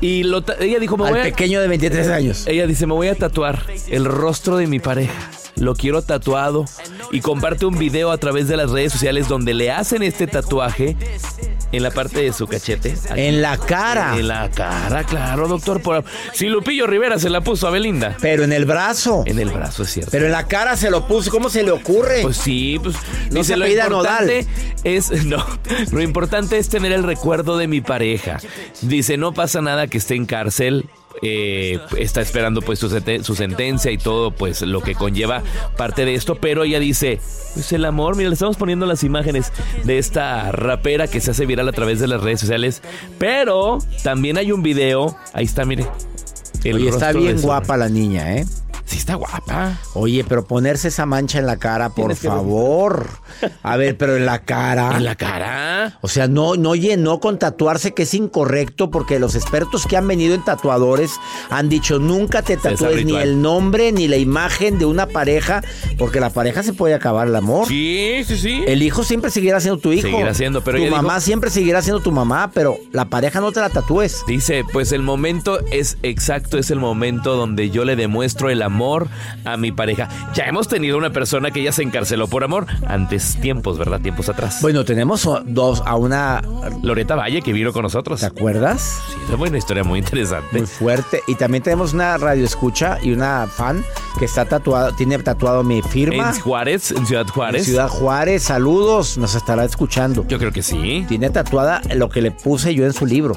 Y 0.00 0.22
lo 0.22 0.42
ella 0.60 0.78
dijo, 0.78 0.96
me 0.96 1.04
Al 1.06 1.10
voy 1.10 1.20
a... 1.20 1.24
pequeño 1.24 1.60
de 1.60 1.68
23 1.68 2.08
años. 2.08 2.46
Ella 2.46 2.66
dice, 2.66 2.86
me 2.86 2.94
voy 2.94 3.08
a 3.08 3.14
tatuar 3.14 3.62
el 3.88 4.04
rostro 4.06 4.56
de 4.56 4.66
mi 4.66 4.78
pareja. 4.78 5.30
Lo 5.56 5.74
quiero 5.74 6.02
tatuado. 6.02 6.64
Y 7.12 7.20
comparte 7.20 7.66
un 7.66 7.78
video 7.78 8.10
a 8.10 8.18
través 8.18 8.48
de 8.48 8.56
las 8.56 8.70
redes 8.70 8.92
sociales 8.92 9.28
donde 9.28 9.54
le 9.54 9.70
hacen 9.70 10.02
este 10.02 10.26
tatuaje 10.26 10.96
en 11.72 11.82
la 11.82 11.90
parte 11.90 12.22
de 12.22 12.32
su 12.32 12.46
cachete. 12.46 12.94
Aquí. 13.10 13.20
En 13.20 13.42
la 13.42 13.56
cara. 13.58 14.16
En 14.18 14.28
la 14.28 14.50
cara, 14.50 15.04
claro, 15.04 15.48
doctor. 15.48 15.80
Por... 15.82 16.04
Si 16.32 16.46
Lupillo 16.48 16.86
Rivera 16.86 17.18
se 17.18 17.30
la 17.30 17.40
puso 17.40 17.66
a 17.66 17.70
Belinda. 17.70 18.16
Pero 18.20 18.44
en 18.44 18.52
el 18.52 18.64
brazo. 18.64 19.24
En 19.26 19.38
el 19.38 19.50
brazo, 19.50 19.82
es 19.82 19.90
cierto. 19.90 20.10
Pero 20.10 20.26
en 20.26 20.32
la 20.32 20.46
cara 20.46 20.76
se 20.76 20.90
lo 20.90 21.06
puso. 21.06 21.30
¿Cómo 21.30 21.48
se 21.48 21.62
le 21.62 21.70
ocurre? 21.70 22.22
Pues 22.22 22.36
sí, 22.36 22.78
pues 22.82 22.96
No 23.30 23.40
dice 23.40 23.52
se 23.52 23.56
lo 23.56 23.66
importante 23.66 24.46
es 24.84 25.10
no, 25.24 25.44
lo 25.90 26.00
importante 26.00 26.58
es 26.58 26.68
tener 26.68 26.92
el 26.92 27.02
recuerdo 27.02 27.56
de 27.56 27.68
mi 27.68 27.80
pareja. 27.80 28.38
Dice, 28.82 29.16
no 29.16 29.32
pasa 29.32 29.60
nada 29.60 29.86
que 29.86 29.98
esté 29.98 30.14
en 30.14 30.26
cárcel. 30.26 30.88
Eh, 31.22 31.78
está 31.98 32.20
esperando 32.20 32.62
pues 32.62 32.78
su, 32.78 32.88
sentencia 33.34 33.90
y 33.90 33.98
todo 33.98 34.30
pues 34.30 34.62
lo 34.62 34.80
que 34.80 34.94
conlleva 34.94 35.42
parte 35.76 36.04
de 36.04 36.14
esto 36.14 36.34
pero 36.36 36.64
ella 36.64 36.78
dice 36.78 37.20
pues 37.54 37.72
el 37.72 37.84
amor 37.84 38.16
mira 38.16 38.28
le 38.28 38.34
estamos 38.34 38.56
poniendo 38.56 38.86
las 38.86 39.02
imágenes 39.02 39.52
de 39.84 39.98
esta 39.98 40.52
rapera 40.52 41.08
que 41.08 41.20
se 41.20 41.30
hace 41.30 41.46
viral 41.46 41.68
a 41.68 41.72
través 41.72 42.00
de 42.00 42.08
las 42.08 42.22
redes 42.22 42.40
sociales 42.40 42.82
pero 43.18 43.78
también 44.02 44.36
hay 44.38 44.52
un 44.52 44.62
video 44.62 45.16
ahí 45.32 45.44
está 45.44 45.64
mire 45.64 45.86
el 46.64 46.76
Oye, 46.76 46.88
está 46.88 47.12
bien 47.12 47.40
guapa 47.40 47.76
la 47.76 47.88
niña, 47.88 48.36
¿eh? 48.36 48.46
Sí 48.86 48.98
está 48.98 49.14
guapa 49.16 49.78
Oye, 49.94 50.24
pero 50.26 50.44
ponerse 50.46 50.88
esa 50.88 51.04
mancha 51.06 51.38
en 51.38 51.46
la 51.46 51.56
cara, 51.58 51.90
por 51.90 52.14
favor. 52.14 53.08
A 53.62 53.76
ver, 53.76 53.96
pero 53.98 54.16
en 54.16 54.24
la 54.26 54.40
cara. 54.44 54.96
en 54.96 55.04
la 55.04 55.14
cara 55.16 55.98
O 56.02 56.08
sea, 56.08 56.28
no, 56.28 56.54
no 56.56 56.74
llenó 56.74 57.18
con 57.20 57.38
tatuarse, 57.38 57.92
que 57.94 58.04
es 58.04 58.14
incorrecto, 58.14 58.90
porque 58.90 59.18
los 59.18 59.34
expertos 59.34 59.86
que 59.86 59.96
han 59.96 60.06
venido 60.06 60.34
en 60.34 60.44
tatuadores 60.44 61.12
han 61.50 61.68
dicho 61.68 61.98
nunca 61.98 62.42
te 62.42 62.56
tatúes 62.56 63.04
ni 63.04 63.16
el 63.16 63.42
nombre 63.42 63.92
ni 63.92 64.08
la 64.08 64.16
imagen 64.16 64.78
de 64.78 64.84
una 64.86 65.06
pareja, 65.06 65.62
porque 65.98 66.20
la 66.20 66.30
pareja 66.30 66.62
se 66.62 66.72
puede 66.72 66.94
acabar 66.94 67.26
el 67.28 67.36
amor. 67.36 67.66
sí 67.66 68.22
sí 68.24 68.36
sí 68.38 68.62
El 68.66 68.82
hijo 68.82 69.02
siempre 69.02 69.30
seguirá 69.30 69.60
siendo 69.60 69.80
tu 69.80 69.92
hijo. 69.92 70.06
Seguirá 70.08 70.32
siendo, 70.34 70.62
pero 70.62 70.78
tu 70.78 70.86
mamá 70.86 71.14
dijo- 71.14 71.24
siempre 71.24 71.50
seguirá 71.50 71.82
siendo 71.82 72.00
tu 72.00 72.12
mamá, 72.12 72.50
pero 72.54 72.78
la 72.92 73.06
pareja 73.06 73.40
no 73.40 73.50
te 73.52 73.60
la 73.60 73.70
tatúes. 73.70 74.22
Dice, 74.26 74.64
pues 74.72 74.92
el 74.92 75.02
momento 75.02 75.58
es 75.72 75.98
exacto, 76.02 76.56
es 76.58 76.70
el 76.70 76.78
momento 76.78 77.34
donde 77.36 77.70
yo 77.70 77.84
le 77.84 77.96
demuestro 77.96 78.48
el 78.50 78.62
amor 78.62 78.75
a 79.44 79.56
mi 79.56 79.72
pareja. 79.72 80.08
Ya 80.34 80.44
hemos 80.44 80.68
tenido 80.68 80.98
una 80.98 81.10
persona 81.10 81.50
que 81.50 81.62
ya 81.62 81.72
se 81.72 81.82
encarceló 81.82 82.28
por 82.28 82.44
amor 82.44 82.66
antes 82.86 83.38
tiempos, 83.40 83.78
¿verdad? 83.78 84.00
Tiempos 84.00 84.28
atrás. 84.28 84.58
Bueno, 84.62 84.84
tenemos 84.84 85.28
dos 85.44 85.82
a 85.84 85.96
una. 85.96 86.42
Loreta 86.82 87.14
Valle 87.14 87.42
que 87.42 87.52
vino 87.52 87.72
con 87.72 87.82
nosotros. 87.82 88.20
¿Te 88.20 88.26
acuerdas? 88.26 89.00
Sí, 89.08 89.32
es 89.32 89.38
una 89.38 89.58
historia 89.58 89.84
muy 89.84 89.98
interesante. 89.98 90.58
Muy 90.58 90.66
fuerte. 90.66 91.22
Y 91.26 91.34
también 91.34 91.62
tenemos 91.62 91.92
una 91.92 92.16
radio 92.18 92.44
escucha 92.44 92.98
y 93.02 93.12
una 93.12 93.46
fan 93.46 93.84
que 94.18 94.24
está 94.24 94.44
tatuado, 94.44 94.92
tiene 94.92 95.18
tatuado 95.18 95.62
mi 95.62 95.82
firma. 95.82 96.30
En 96.30 96.40
Juárez, 96.40 96.90
en 96.92 97.06
Ciudad 97.06 97.26
En 97.26 97.32
Juárez. 97.32 97.64
Ciudad 97.64 97.88
Juárez, 97.88 98.42
saludos, 98.42 99.18
nos 99.18 99.34
estará 99.34 99.64
escuchando. 99.64 100.24
Yo 100.26 100.38
creo 100.38 100.52
que 100.52 100.62
sí. 100.62 101.04
Tiene 101.08 101.30
tatuada 101.30 101.82
lo 101.94 102.08
que 102.08 102.20
le 102.22 102.30
puse 102.30 102.74
yo 102.74 102.84
en 102.84 102.92
su 102.92 103.06
libro. 103.06 103.36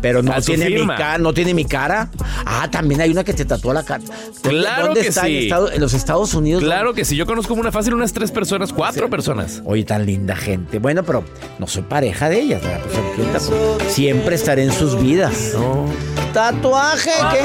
Pero 0.00 0.22
no 0.22 0.32
tiene, 0.42 0.68
mi 0.70 0.86
cara, 0.86 1.18
no 1.18 1.32
tiene 1.32 1.54
mi 1.54 1.64
cara. 1.64 2.10
Ah, 2.44 2.68
también 2.70 3.00
hay 3.00 3.10
una 3.10 3.24
que 3.24 3.32
te 3.32 3.44
tatúa 3.44 3.72
la 3.72 3.82
cara. 3.82 4.02
Claro 4.42 4.86
¿Dónde 4.86 5.00
que 5.02 5.08
está? 5.08 5.22
sí. 5.22 5.36
En, 5.38 5.42
Estado- 5.44 5.72
en 5.72 5.80
los 5.80 5.94
Estados 5.94 6.34
Unidos. 6.34 6.62
Claro 6.62 6.92
que 6.94 7.04
sí, 7.04 7.16
yo 7.16 7.24
conozco 7.24 7.54
una 7.54 7.72
fácil, 7.72 7.94
unas 7.94 8.12
tres 8.12 8.30
personas, 8.30 8.72
cuatro 8.72 9.08
personas. 9.08 9.62
Oye, 9.64 9.84
tan 9.84 10.04
linda 10.04 10.36
gente. 10.36 10.78
Bueno, 10.78 11.04
pero 11.04 11.24
no 11.58 11.66
soy 11.66 11.82
pareja 11.84 12.28
de 12.28 12.40
ellas. 12.40 12.62
¿verdad? 12.62 12.80
Pues, 12.82 12.98
¿quién 13.16 13.32
tatu- 13.32 13.88
Siempre 13.88 14.34
estaré 14.34 14.64
en 14.64 14.72
sus 14.72 15.00
vidas. 15.00 15.52
No. 15.54 15.86
Tatuaje 16.32 17.10
que... 17.32 17.40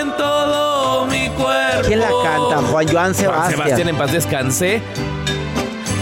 en 0.00 0.16
todo 0.16 1.06
mi 1.06 1.28
cuerpo. 1.30 1.86
¿Quién 1.86 2.00
la 2.00 2.08
canta? 2.22 2.56
Juan 2.70 2.88
Joan 2.88 3.14
Sebastián. 3.14 3.50
Sebastián, 3.52 3.88
en 3.88 3.96
paz 3.96 4.12
descanse. 4.12 4.82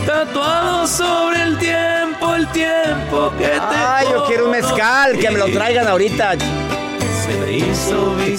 Tatuado 0.06 0.86
sobre 0.86 1.42
el 1.42 1.58
tiempo, 1.58 2.07
tiempo 2.52 3.32
que 3.38 3.44
te. 3.46 3.52
Ay, 3.60 4.06
yo 4.10 4.24
quiero 4.26 4.46
un 4.46 4.50
mezcal, 4.52 5.18
que 5.18 5.30
me 5.30 5.38
lo 5.38 5.46
traigan 5.46 5.86
ahorita. 5.88 6.36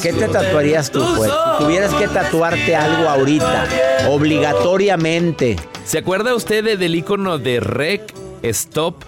¿Qué 0.01 0.13
te 0.13 0.27
tatuarías 0.27 0.89
tú, 0.91 1.03
pues? 1.15 1.29
Si 1.31 1.63
tuvieras 1.63 1.93
que 1.93 2.07
tatuarte 2.07 2.75
algo 2.75 3.07
ahorita, 3.09 3.65
obligatoriamente. 4.09 5.57
¿Se 5.85 5.97
acuerda 5.99 6.33
usted 6.35 6.63
de- 6.63 6.77
del 6.77 6.95
icono 6.95 7.37
de 7.37 7.59
Rec, 7.59 8.13
Stop, 8.43 9.03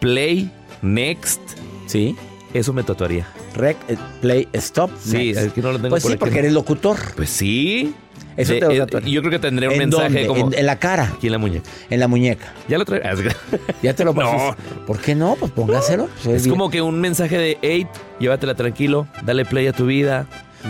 Play, 0.00 0.50
Next? 0.82 1.40
Sí. 1.86 2.16
Eso 2.54 2.72
me 2.72 2.82
tatuaría. 2.82 3.26
Rec, 3.54 3.76
eh, 3.88 3.96
play, 4.20 4.48
stop. 4.54 4.90
Sí, 5.02 5.32
next. 5.32 5.42
es 5.46 5.52
que 5.52 5.62
no 5.62 5.72
lo 5.72 5.78
tengo 5.78 5.90
Pues 5.90 6.02
por 6.02 6.10
sí, 6.10 6.14
aquí. 6.14 6.20
porque 6.20 6.38
eres 6.38 6.52
locutor. 6.52 6.96
Pues 7.16 7.28
sí. 7.30 7.94
Eso 8.36 8.52
De- 8.52 8.60
te 8.60 8.66
lo 8.66 8.72
eh, 8.72 8.78
tatuaría. 8.78 9.14
Yo 9.14 9.20
creo 9.20 9.30
que 9.30 9.38
tendría 9.38 9.68
un 9.68 9.74
¿En 9.74 9.78
mensaje 9.80 10.26
dónde? 10.26 10.26
como. 10.26 10.52
En, 10.52 10.58
en 10.58 10.66
la 10.66 10.78
cara, 10.78 11.12
Aquí 11.16 11.26
en 11.28 11.32
la 11.32 11.38
muñeca. 11.38 11.70
en 11.90 12.00
la 12.00 12.08
muñeca. 12.08 12.52
Ya 12.68 12.78
lo 12.78 12.84
trae. 12.84 13.00
Ya 13.82 13.94
te 13.94 14.04
lo 14.04 14.12
No. 14.14 14.20
pasas. 14.20 14.56
¿Por 14.86 14.98
qué 14.98 15.14
no? 15.14 15.36
Pues 15.38 15.52
póngaselo. 15.52 16.08
Pues, 16.22 16.36
Es 16.36 16.42
bien. 16.44 16.50
como 16.56 16.70
que 16.70 16.82
un 16.82 17.00
mensaje 17.00 17.38
de, 17.38 17.58
hey, 17.62 17.86
llévatela 18.20 18.54
tranquilo, 18.54 19.06
dale 19.24 19.44
play 19.44 19.66
a 19.68 19.72
tu 19.72 19.86
vida. 19.86 20.26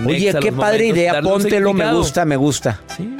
Oye, 0.06 0.30
a 0.30 0.34
qué 0.40 0.52
padre 0.52 0.88
momentos, 0.88 0.96
idea. 0.98 1.22
Póntelo, 1.22 1.72
me 1.72 1.92
gusta, 1.92 2.24
me 2.24 2.36
gusta. 2.36 2.80
Sí. 2.96 3.16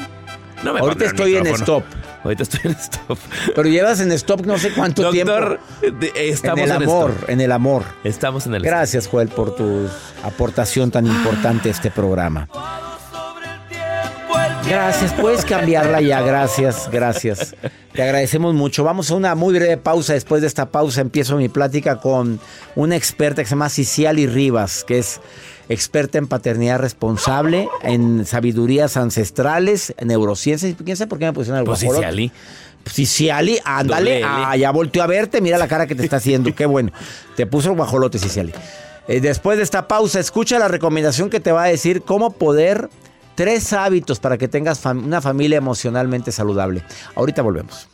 No 0.63 0.73
me 0.75 0.81
Ahorita 0.81 1.05
estoy 1.07 1.37
en 1.37 1.47
stop. 1.49 1.85
Ahorita 2.25 2.43
estoy 2.43 2.61
en 2.65 2.71
stop. 2.73 3.19
Pero 3.55 3.69
llevas 3.69 4.01
en 4.01 4.11
stop 4.13 4.45
no 4.47 4.59
sé 4.59 4.73
cuánto 4.73 5.03
Doctor, 5.03 5.61
tiempo. 5.81 5.99
de- 6.01 6.29
estamos 6.31 6.59
en 6.61 6.65
en, 6.71 6.71
el 6.77 6.83
amor, 6.83 7.11
stop. 7.13 7.31
en 7.31 7.41
el 7.41 7.53
amor. 7.53 7.83
Estamos 8.05 8.47
en 8.47 8.55
el 8.57 8.63
Gracias, 8.63 9.07
Joel, 9.07 9.29
por 9.29 9.55
tu 9.55 9.87
aportación 10.25 10.91
tan 10.91 11.07
importante 11.07 11.69
a 11.69 11.73
este 11.73 11.91
programa. 11.91 12.49
Gracias, 14.69 15.13
puedes 15.13 15.45
cambiarla 15.45 16.01
ya, 16.01 16.21
gracias, 16.23 16.89
gracias. 16.91 17.55
Te 17.93 18.03
agradecemos 18.03 18.53
mucho. 18.53 18.83
Vamos 18.83 19.11
a 19.11 19.15
una 19.15 19.35
muy 19.37 19.55
breve 19.55 19.77
pausa. 19.77 20.15
Después 20.15 20.41
de 20.41 20.49
esta 20.49 20.71
pausa 20.71 21.01
empiezo 21.01 21.37
mi 21.37 21.49
plática 21.49 22.01
con 22.01 22.41
una 22.75 22.97
experta 22.97 23.43
que 23.43 23.47
se 23.47 23.55
llama 23.55 23.69
Ciciali 23.69 24.27
Rivas, 24.27 24.83
que 24.83 24.99
es 24.99 25.21
experta 25.69 26.19
en 26.19 26.27
paternidad 26.27 26.79
responsable, 26.81 27.69
en 27.83 28.27
sabidurías 28.27 28.97
ancestrales, 28.97 29.95
en 29.99 30.09
neurociencias. 30.09 30.75
¿Quién 30.85 30.97
sabe 30.97 31.09
por 31.09 31.19
qué 31.19 31.27
me 31.27 31.33
pusieron 31.33 31.61
el 31.61 31.65
Pues? 31.65 31.81
Ciciali. 31.81 32.33
Ciciali, 32.89 33.59
ándale. 33.65 34.23
Ah, 34.25 34.57
ya 34.57 34.73
volteó 34.73 35.03
a 35.05 35.07
verte, 35.07 35.41
mira 35.41 35.59
la 35.59 35.69
cara 35.69 35.87
que 35.87 35.95
te 35.95 36.03
está 36.03 36.17
haciendo. 36.17 36.55
Qué 36.55 36.67
bueno. 36.67 36.91
Te 37.37 37.47
puso 37.47 37.71
el 37.71 37.77
guajolote, 37.77 38.19
Ciciali. 38.19 38.53
Eh, 39.09 39.21
después 39.21 39.59
de 39.59 39.63
esta 39.63 39.87
pausa, 39.87 40.19
escucha 40.19 40.59
la 40.59 40.67
recomendación 40.67 41.31
que 41.31 41.39
te 41.39 41.53
va 41.53 41.65
a 41.65 41.69
decir 41.69 42.03
cómo 42.03 42.33
poder 42.33 42.91
Tres 43.37 43.75
hábitos 43.75 44.19
para 44.19 44.39
que 44.39 44.49
tengas 44.49 44.83
una 44.87 45.21
familia 45.21 45.59
emocionalmente 45.59 46.33
saludable. 46.33 46.83
Ahorita 47.15 47.43
volvemos. 47.43 47.87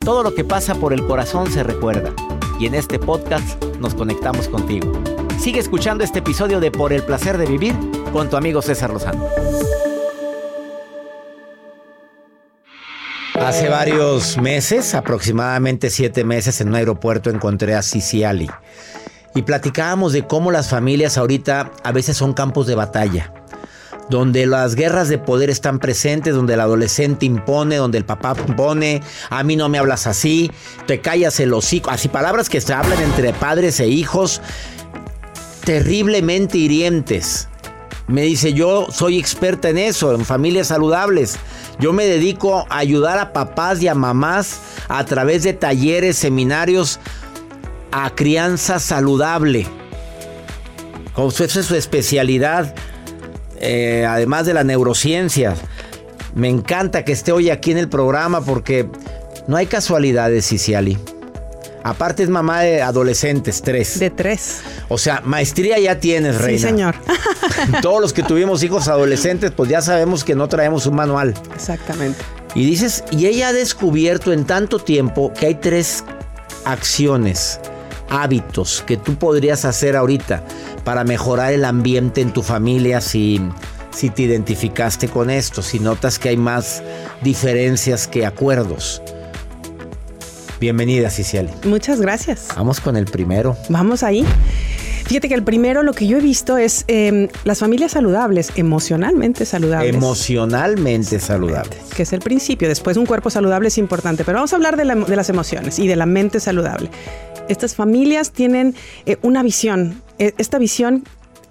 Todo 0.00 0.22
lo 0.24 0.34
que 0.34 0.42
pasa 0.44 0.74
por 0.74 0.92
el 0.92 1.06
corazón 1.06 1.50
se 1.50 1.62
recuerda. 1.62 2.12
Y 2.58 2.66
en 2.66 2.74
este 2.74 2.98
podcast 2.98 3.62
nos 3.78 3.94
conectamos 3.94 4.48
contigo. 4.48 4.92
Sigue 5.38 5.60
escuchando 5.60 6.02
este 6.02 6.18
episodio 6.18 6.58
de 6.58 6.72
Por 6.72 6.92
el 6.92 7.04
placer 7.04 7.38
de 7.38 7.46
vivir 7.46 7.74
con 8.12 8.28
tu 8.28 8.36
amigo 8.36 8.62
César 8.62 8.90
Lozano. 8.90 9.28
Hace 13.54 13.68
varios 13.68 14.36
meses, 14.36 14.96
aproximadamente 14.96 15.88
siete 15.88 16.24
meses, 16.24 16.60
en 16.60 16.70
un 16.70 16.74
aeropuerto 16.74 17.30
encontré 17.30 17.76
a 17.76 17.82
Siciali. 17.82 18.50
Y 19.36 19.42
platicábamos 19.42 20.12
de 20.12 20.26
cómo 20.26 20.50
las 20.50 20.68
familias 20.68 21.16
ahorita 21.16 21.70
a 21.84 21.92
veces 21.92 22.16
son 22.16 22.32
campos 22.32 22.66
de 22.66 22.74
batalla. 22.74 23.32
Donde 24.10 24.46
las 24.46 24.74
guerras 24.74 25.08
de 25.08 25.18
poder 25.18 25.50
están 25.50 25.78
presentes, 25.78 26.34
donde 26.34 26.54
el 26.54 26.60
adolescente 26.60 27.26
impone, 27.26 27.76
donde 27.76 27.98
el 27.98 28.04
papá 28.04 28.34
impone, 28.44 29.02
a 29.30 29.44
mí 29.44 29.54
no 29.54 29.68
me 29.68 29.78
hablas 29.78 30.08
así, 30.08 30.50
te 30.88 31.00
callas 31.00 31.38
el 31.38 31.54
hocico, 31.54 31.90
así 31.90 32.08
palabras 32.08 32.48
que 32.48 32.60
se 32.60 32.72
hablan 32.72 33.00
entre 33.02 33.32
padres 33.34 33.78
e 33.78 33.86
hijos, 33.86 34.42
terriblemente 35.64 36.58
hirientes. 36.58 37.46
Me 38.06 38.22
dice, 38.22 38.52
yo 38.52 38.86
soy 38.90 39.18
experta 39.18 39.70
en 39.70 39.78
eso, 39.78 40.14
en 40.14 40.24
familias 40.24 40.68
saludables. 40.68 41.36
Yo 41.78 41.92
me 41.92 42.04
dedico 42.04 42.66
a 42.68 42.78
ayudar 42.78 43.18
a 43.18 43.32
papás 43.32 43.82
y 43.82 43.88
a 43.88 43.94
mamás 43.94 44.60
a 44.88 45.04
través 45.04 45.42
de 45.42 45.54
talleres, 45.54 46.16
seminarios, 46.16 47.00
a 47.92 48.10
crianza 48.14 48.78
saludable. 48.78 49.66
Como 51.14 51.30
esa 51.30 51.44
es 51.44 51.66
su 51.66 51.76
especialidad, 51.76 52.74
eh, 53.58 54.04
además 54.06 54.46
de 54.46 54.54
la 54.54 54.64
neurociencia. 54.64 55.54
Me 56.34 56.48
encanta 56.48 57.04
que 57.04 57.12
esté 57.12 57.32
hoy 57.32 57.50
aquí 57.50 57.70
en 57.70 57.78
el 57.78 57.88
programa 57.88 58.42
porque 58.42 58.88
no 59.46 59.56
hay 59.56 59.66
casualidades, 59.66 60.46
Ciciali. 60.48 60.98
Aparte 61.84 62.22
es 62.22 62.30
mamá 62.30 62.62
de 62.62 62.82
adolescentes, 62.82 63.62
tres. 63.62 63.98
De 63.98 64.10
tres. 64.10 64.62
O 64.88 64.96
sea, 64.98 65.20
maestría 65.24 65.78
ya 65.78 66.00
tienes, 66.00 66.38
reina. 66.38 66.58
Sí, 66.58 66.66
señor. 66.66 66.94
Todos 67.82 68.00
los 68.00 68.12
que 68.12 68.22
tuvimos 68.22 68.62
hijos 68.62 68.88
adolescentes, 68.88 69.50
pues 69.50 69.70
ya 69.70 69.80
sabemos 69.82 70.24
que 70.24 70.34
no 70.34 70.48
traemos 70.48 70.86
un 70.86 70.96
manual. 70.96 71.34
Exactamente. 71.54 72.22
Y 72.54 72.64
dices, 72.64 73.04
y 73.10 73.26
ella 73.26 73.48
ha 73.48 73.52
descubierto 73.52 74.32
en 74.32 74.44
tanto 74.44 74.78
tiempo 74.78 75.32
que 75.32 75.46
hay 75.46 75.54
tres 75.56 76.04
acciones, 76.64 77.60
hábitos 78.08 78.84
que 78.86 78.96
tú 78.96 79.16
podrías 79.16 79.64
hacer 79.64 79.96
ahorita 79.96 80.44
para 80.84 81.04
mejorar 81.04 81.52
el 81.52 81.64
ambiente 81.64 82.20
en 82.20 82.32
tu 82.32 82.42
familia 82.42 83.00
si, 83.00 83.40
si 83.90 84.10
te 84.10 84.22
identificaste 84.22 85.08
con 85.08 85.30
esto, 85.30 85.62
si 85.62 85.80
notas 85.80 86.18
que 86.18 86.28
hay 86.28 86.36
más 86.36 86.82
diferencias 87.22 88.06
que 88.06 88.24
acuerdos. 88.24 89.02
Bienvenida, 90.60 91.10
Ciciali. 91.10 91.50
Muchas 91.64 92.00
gracias. 92.00 92.48
Vamos 92.56 92.80
con 92.80 92.96
el 92.96 93.06
primero. 93.06 93.56
Vamos 93.68 94.02
ahí. 94.02 94.24
Fíjate 95.04 95.28
que 95.28 95.34
el 95.34 95.42
primero 95.42 95.82
lo 95.82 95.92
que 95.92 96.06
yo 96.06 96.16
he 96.16 96.20
visto 96.20 96.56
es 96.56 96.84
em, 96.88 97.28
las 97.44 97.58
familias 97.58 97.92
saludables, 97.92 98.50
emocionalmente 98.56 99.44
saludables. 99.44 99.94
Emocionalmente 99.94 101.20
saludables. 101.20 101.78
Que 101.94 102.04
es 102.04 102.12
el 102.14 102.20
principio. 102.20 102.68
Después 102.68 102.96
un 102.96 103.04
cuerpo 103.04 103.28
saludable 103.28 103.68
es 103.68 103.76
importante, 103.76 104.24
pero 104.24 104.36
vamos 104.36 104.54
a 104.54 104.56
hablar 104.56 104.76
de, 104.76 104.84
las 104.84 105.28
emociones 105.28 105.78
y 105.78 105.86
de 105.88 105.96
la 105.96 106.06
mente 106.06 106.40
saludable. 106.40 106.90
Estas 107.48 107.74
familias 107.74 108.32
tienen 108.32 108.74
eh, 109.04 109.18
una 109.20 109.42
visión. 109.42 110.00
E, 110.18 110.32
esta 110.38 110.58
visión 110.58 111.04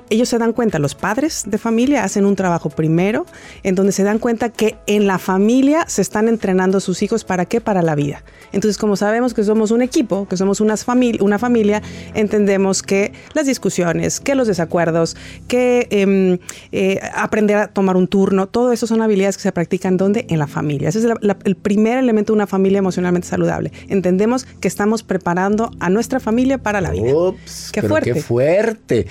ellos 0.09 0.29
se 0.29 0.37
dan 0.37 0.53
cuenta, 0.53 0.79
los 0.79 0.95
padres 0.95 1.43
de 1.45 1.57
familia 1.57 2.03
hacen 2.03 2.25
un 2.25 2.35
trabajo 2.35 2.69
primero 2.69 3.25
en 3.63 3.75
donde 3.75 3.91
se 3.91 4.03
dan 4.03 4.19
cuenta 4.19 4.49
que 4.49 4.75
en 4.87 5.07
la 5.07 5.19
familia 5.19 5.85
se 5.87 6.01
están 6.01 6.27
entrenando 6.27 6.79
sus 6.79 7.01
hijos 7.01 7.23
para 7.23 7.45
qué, 7.45 7.61
para 7.61 7.81
la 7.81 7.95
vida. 7.95 8.23
Entonces, 8.51 8.77
como 8.77 8.95
sabemos 8.95 9.33
que 9.33 9.43
somos 9.43 9.71
un 9.71 9.81
equipo, 9.81 10.27
que 10.27 10.37
somos 10.37 10.61
una, 10.61 10.75
una 11.19 11.39
familia, 11.39 11.81
entendemos 12.13 12.83
que 12.83 13.13
las 13.33 13.45
discusiones, 13.45 14.19
que 14.19 14.35
los 14.35 14.47
desacuerdos, 14.47 15.15
que 15.47 15.87
em, 15.89 16.39
eh, 16.71 16.99
aprender 17.15 17.57
a 17.57 17.67
tomar 17.67 17.97
un 17.97 18.07
turno, 18.07 18.47
todo 18.47 18.71
eso 18.71 18.87
son 18.87 19.01
habilidades 19.01 19.37
que 19.37 19.43
se 19.43 19.51
practican 19.51 19.97
¿dónde? 19.97 20.25
En 20.29 20.39
la 20.39 20.47
familia. 20.47 20.89
Ese 20.89 20.99
es 20.99 21.05
el 21.43 21.55
primer 21.55 21.97
elemento 21.97 22.33
de 22.33 22.35
una 22.35 22.47
familia 22.47 22.79
emocionalmente 22.79 23.27
saludable. 23.27 23.71
Entendemos 23.87 24.45
que 24.45 24.67
estamos 24.67 25.03
preparando 25.03 25.71
a 25.79 25.89
nuestra 25.89 26.19
familia 26.19 26.57
para 26.57 26.81
la 26.81 26.91
vida. 26.91 27.13
Ups, 27.13 27.69
qué 27.71 27.81
fuerte. 27.81 28.13
Qué 28.13 28.21
fuerte. 28.21 29.07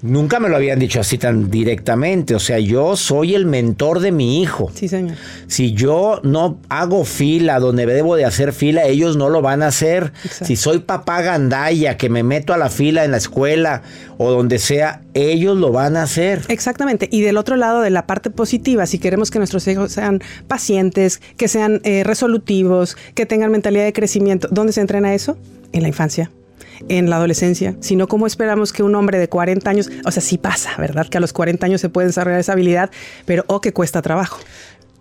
Nunca 0.00 0.38
me 0.38 0.48
lo 0.48 0.54
habían 0.54 0.78
dicho 0.78 1.00
así 1.00 1.18
tan 1.18 1.50
directamente. 1.50 2.36
O 2.36 2.38
sea, 2.38 2.60
yo 2.60 2.96
soy 2.96 3.34
el 3.34 3.46
mentor 3.46 3.98
de 3.98 4.12
mi 4.12 4.40
hijo. 4.40 4.70
Sí, 4.72 4.86
señor. 4.86 5.16
Si 5.48 5.72
yo 5.72 6.20
no 6.22 6.60
hago 6.68 7.04
fila 7.04 7.58
donde 7.58 7.84
debo 7.84 8.14
de 8.14 8.24
hacer 8.24 8.52
fila, 8.52 8.84
ellos 8.84 9.16
no 9.16 9.28
lo 9.28 9.42
van 9.42 9.62
a 9.62 9.68
hacer. 9.68 10.12
Si 10.44 10.54
soy 10.54 10.78
papá 10.80 11.22
gandaya, 11.22 11.96
que 11.96 12.08
me 12.08 12.22
meto 12.22 12.54
a 12.54 12.58
la 12.58 12.70
fila 12.70 13.04
en 13.04 13.10
la 13.10 13.16
escuela 13.16 13.82
o 14.18 14.30
donde 14.30 14.60
sea, 14.60 15.02
ellos 15.14 15.56
lo 15.56 15.72
van 15.72 15.96
a 15.96 16.02
hacer. 16.02 16.42
Exactamente. 16.48 17.08
Y 17.10 17.22
del 17.22 17.36
otro 17.36 17.56
lado, 17.56 17.80
de 17.80 17.90
la 17.90 18.06
parte 18.06 18.30
positiva, 18.30 18.86
si 18.86 19.00
queremos 19.00 19.32
que 19.32 19.38
nuestros 19.38 19.66
hijos 19.66 19.92
sean 19.92 20.20
pacientes, 20.46 21.20
que 21.36 21.48
sean 21.48 21.80
eh, 21.82 22.04
resolutivos, 22.04 22.96
que 23.14 23.26
tengan 23.26 23.50
mentalidad 23.50 23.84
de 23.84 23.92
crecimiento, 23.92 24.46
¿dónde 24.50 24.72
se 24.72 24.80
entrena 24.80 25.14
eso? 25.14 25.36
En 25.72 25.82
la 25.82 25.88
infancia 25.88 26.30
en 26.88 27.10
la 27.10 27.16
adolescencia, 27.16 27.76
sino 27.80 28.08
cómo 28.08 28.26
esperamos 28.26 28.72
que 28.72 28.82
un 28.82 28.94
hombre 28.94 29.18
de 29.18 29.28
40 29.28 29.68
años, 29.68 29.90
o 30.04 30.10
sea, 30.10 30.22
sí 30.22 30.38
pasa, 30.38 30.70
¿verdad? 30.78 31.08
Que 31.08 31.18
a 31.18 31.20
los 31.20 31.32
40 31.32 31.64
años 31.66 31.80
se 31.80 31.88
puede 31.88 32.08
desarrollar 32.08 32.40
esa 32.40 32.52
habilidad, 32.52 32.90
pero 33.24 33.44
o 33.48 33.56
oh, 33.56 33.60
que 33.60 33.72
cuesta 33.72 34.02
trabajo. 34.02 34.38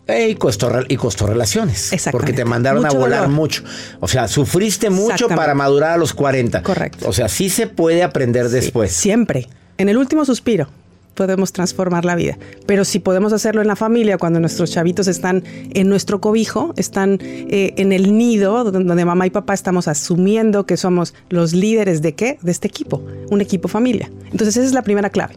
y, 0.08 0.36
costó, 0.36 0.72
y 0.88 0.96
costó 0.96 1.28
relaciones. 1.28 1.91
Porque 2.12 2.34
te 2.34 2.46
mandaron 2.46 2.86
a 2.86 2.89
volar 2.89 3.28
mucho. 3.28 3.63
O 4.00 4.08
sea, 4.08 4.28
sufriste 4.28 4.89
mucho 4.89 5.28
para 5.28 5.54
madurar 5.54 5.91
a 5.91 5.98
los 5.98 6.13
40. 6.13 6.63
Correcto. 6.63 7.08
O 7.10 7.13
sea, 7.13 7.30
sí 7.30 7.50
se 7.50 7.67
puede 7.67 8.04
aprender 8.04 8.50
después. 8.50 8.91
Siempre. 8.91 9.48
En 9.78 9.89
el 9.89 9.98
último 9.98 10.26
suspiro 10.26 10.70
podemos 11.18 11.52
transformar 11.52 12.06
la 12.06 12.16
vida. 12.16 12.38
Pero 12.66 12.86
si 12.86 13.00
podemos 13.00 13.34
hacerlo 13.34 13.62
en 13.62 13.68
la 13.68 13.76
familia, 13.76 14.18
cuando 14.18 14.40
nuestros 14.40 14.72
chavitos 14.72 15.08
están 15.08 15.44
en 15.74 15.90
nuestro 15.90 16.22
cobijo, 16.22 16.74
están 16.78 17.18
eh, 17.22 17.74
en 17.76 17.92
el 17.92 18.18
nido, 18.18 18.64
donde 18.72 19.04
mamá 19.04 19.28
y 19.28 19.32
papá 19.32 19.54
estamos 19.54 19.90
asumiendo 19.90 20.66
que 20.66 20.78
somos 20.78 21.14
los 21.30 21.54
líderes 21.54 22.02
de 22.02 22.14
qué? 22.14 22.38
De 22.42 22.52
este 22.52 22.68
equipo, 22.68 23.04
un 23.30 23.42
equipo 23.42 23.68
familia. 23.68 24.10
Entonces 24.32 24.56
esa 24.56 24.66
es 24.66 24.74
la 24.74 24.84
primera 24.84 25.10
clave. 25.10 25.36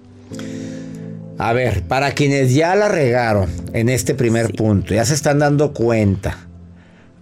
A 1.38 1.54
ver, 1.54 1.82
para 1.84 2.12
quienes 2.12 2.54
ya 2.54 2.76
la 2.76 2.88
regaron 2.88 3.48
en 3.72 3.88
este 3.88 4.14
primer 4.14 4.52
punto, 4.52 4.92
ya 4.92 5.06
se 5.06 5.14
están 5.14 5.38
dando 5.38 5.72
cuenta. 5.72 6.36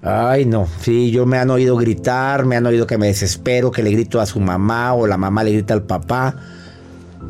Ay, 0.03 0.44
no, 0.44 0.66
sí, 0.81 1.12
yo 1.12 1.25
me 1.27 1.38
han 1.38 1.51
oído 1.51 1.77
gritar, 1.77 2.44
me 2.44 2.57
han 2.57 2.66
oído 2.66 2.87
que 2.87 2.99
me 2.99 3.07
desespero, 3.07 3.71
que 3.71 3.85
le 3.85 3.92
grito 3.92 4.21
a 4.21 4.27
su 4.27 4.40
mamá 4.40 4.94
o 4.94 5.07
la 5.07 5.16
mamá 5.16 5.44
le 5.44 5.53
grita 5.53 5.75
al 5.75 5.85
papá. 5.85 6.35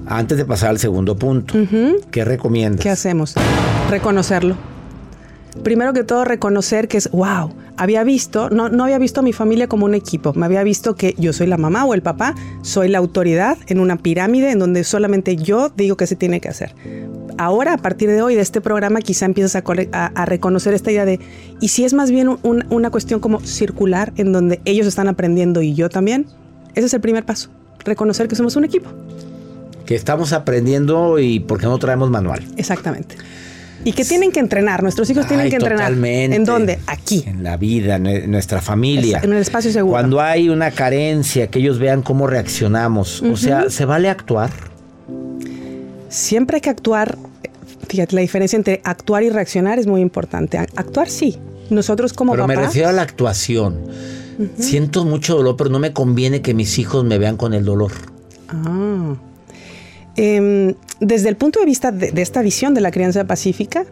Antes 0.07 0.39
de 0.39 0.45
pasar 0.45 0.71
al 0.71 0.79
segundo 0.79 1.17
punto, 1.17 1.55
¿qué 2.11 2.25
recomiendas? 2.25 2.83
¿Qué 2.83 2.91
hacemos? 2.91 3.35
Reconocerlo. 3.91 4.57
Primero 5.63 5.93
que 5.93 6.05
todo, 6.05 6.25
reconocer 6.25 6.89
que 6.89 6.99
es, 6.99 7.11
wow, 7.11 7.53
había 7.77 8.05
visto, 8.05 8.49
no, 8.51 8.69
no 8.69 8.85
había 8.85 8.99
visto 8.99 9.21
a 9.21 9.23
mi 9.23 9.33
familia 9.33 9.67
como 9.67 9.87
un 9.87 9.95
equipo, 9.95 10.33
me 10.35 10.47
había 10.47 10.63
visto 10.63 10.95
que 10.95 11.15
yo 11.19 11.33
soy 11.33 11.47
la 11.47 11.57
mamá 11.57 11.85
o 11.85 11.95
el 11.95 12.03
papá, 12.03 12.35
soy 12.63 12.89
la 12.89 12.99
autoridad 12.99 13.59
en 13.67 13.81
una 13.81 13.97
pirámide 13.97 14.51
en 14.53 14.59
donde 14.59 14.85
solamente 14.85 15.37
yo 15.37 15.71
digo 15.71 15.97
que 15.97 16.07
se 16.07 16.17
tiene 16.17 16.41
que 16.41 16.49
hacer. 16.49 16.75
Ahora, 17.39 17.75
a 17.75 17.79
partir 17.79 18.09
de 18.09 18.23
hoy, 18.23 18.35
de 18.35 18.41
este 18.41 18.61
programa, 18.61 19.01
quizá 19.01 19.27
empiezas 19.27 19.63
a, 19.93 20.25
reconocer 20.27 20.75
esta 20.75 20.91
idea 20.91 21.05
de, 21.05 21.21
¿y 21.61 21.69
si 21.69 21.85
es 21.85 21.93
más 21.93 22.11
bien 22.11 22.39
una 22.43 22.91
cuestión 22.91 23.21
como 23.21 23.41
circular 23.41 24.13
en 24.17 24.33
donde 24.33 24.61
ellos 24.65 24.87
están 24.87 25.09
aprendiendo 25.09 25.61
y 25.63 25.75
yo 25.75 25.89
también? 25.89 26.27
Ese 26.75 26.87
es 26.87 26.95
el 26.95 27.01
primer 27.01 27.25
paso, 27.25 27.51
reconocer 27.85 28.29
que 28.29 28.37
somos 28.37 28.57
un 28.57 28.65
equipo 28.65 28.91
que 29.89 29.95
estamos 29.95 30.35
aprendiendo 30.35 31.19
y 31.19 31.41
porque 31.41 31.65
no 31.65 31.79
traemos 31.79 32.11
manual. 32.11 32.45
Exactamente. 32.59 33.17
Y 33.85 33.93
que 33.93 34.05
tienen 34.05 34.33
que 34.33 34.39
entrenar, 34.39 34.83
nuestros 34.83 35.09
hijos 35.09 35.27
tienen 35.27 35.49
que 35.49 35.57
entrenar. 35.57 35.87
Totalmente. 35.87 36.37
¿En 36.37 36.45
dónde? 36.45 36.79
Aquí. 36.87 37.25
En 37.27 37.43
la 37.43 37.57
vida, 37.57 37.97
en 37.97 38.31
nuestra 38.31 38.61
familia. 38.61 39.23
En 39.23 39.33
el 39.33 39.39
espacio 39.39 39.73
seguro. 39.73 39.93
Cuando 39.93 40.21
hay 40.21 40.51
una 40.51 40.73
carencia, 40.73 41.47
que 41.47 41.61
ellos 41.61 41.79
vean 41.79 42.03
cómo 42.03 42.27
reaccionamos. 42.27 43.23
O 43.23 43.39
sea, 43.39 43.71
¿se 43.71 43.87
vale 43.87 44.11
actuar? 44.11 44.51
Siempre 46.11 46.57
hay 46.57 46.61
que 46.61 46.69
actuar. 46.69 47.17
Fíjate, 47.89 48.15
la 48.15 48.21
diferencia 48.21 48.59
entre 48.59 48.83
actuar 48.85 49.23
y 49.23 49.31
reaccionar 49.31 49.79
es 49.79 49.87
muy 49.87 50.03
importante. 50.03 50.59
Actuar 50.59 51.09
sí. 51.09 51.39
Nosotros 51.71 52.13
como 52.13 52.33
Pero 52.33 52.47
me 52.47 52.57
refiero 52.57 52.91
a 52.91 52.93
la 52.93 53.01
actuación. 53.01 53.87
Siento 54.59 55.07
mucho 55.07 55.37
dolor, 55.37 55.57
pero 55.57 55.71
no 55.71 55.79
me 55.79 55.95
conviene 55.95 56.43
que 56.43 56.53
mis 56.53 56.79
hijos 56.79 57.07
me 57.07 57.17
vean 57.17 57.39
con 57.39 57.55
el 57.55 57.65
dolor. 57.65 57.93
Ah. 58.51 59.17
Em, 60.19 60.75
desde 60.99 61.29
el 61.29 61.37
punto 61.37 61.61
de 61.61 61.67
vista 61.67 61.93
de, 61.93 62.11
esta 62.21 62.43
visión 62.43 62.75
de 62.75 62.81
la 62.81 62.91
crianza 62.91 63.25
pacífica, 63.25 63.85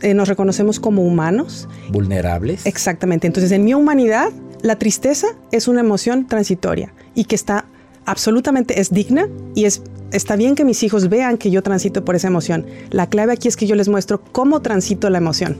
eh, 0.00 0.14
nos 0.14 0.26
reconocemos 0.26 0.80
como 0.80 1.02
humanos. 1.02 1.68
Vulnerables. 1.90 2.64
Exactamente. 2.64 3.26
Entonces, 3.26 3.52
en 3.52 3.62
mi 3.62 3.74
humanidad, 3.74 4.30
la 4.62 4.76
tristeza 4.76 5.28
es 5.52 5.68
una 5.68 5.80
emoción 5.80 6.26
transitoria 6.26 6.94
y 7.14 7.24
que 7.24 7.34
está 7.34 7.66
absolutamente, 8.06 8.80
es 8.80 8.90
digna 8.90 9.28
y 9.54 9.66
es, 9.66 9.82
está 10.12 10.34
bien 10.34 10.54
que 10.54 10.64
mis 10.64 10.82
hijos 10.82 11.10
vean 11.10 11.36
que 11.36 11.50
yo 11.50 11.62
transito 11.62 12.06
por 12.06 12.16
esa 12.16 12.28
emoción. 12.28 12.64
La 12.90 13.10
clave 13.10 13.34
aquí 13.34 13.46
es 13.46 13.56
que 13.56 13.66
yo 13.66 13.74
les 13.74 13.88
muestro 13.88 14.22
cómo 14.32 14.62
transito 14.62 15.10
la 15.10 15.18
emoción. 15.18 15.58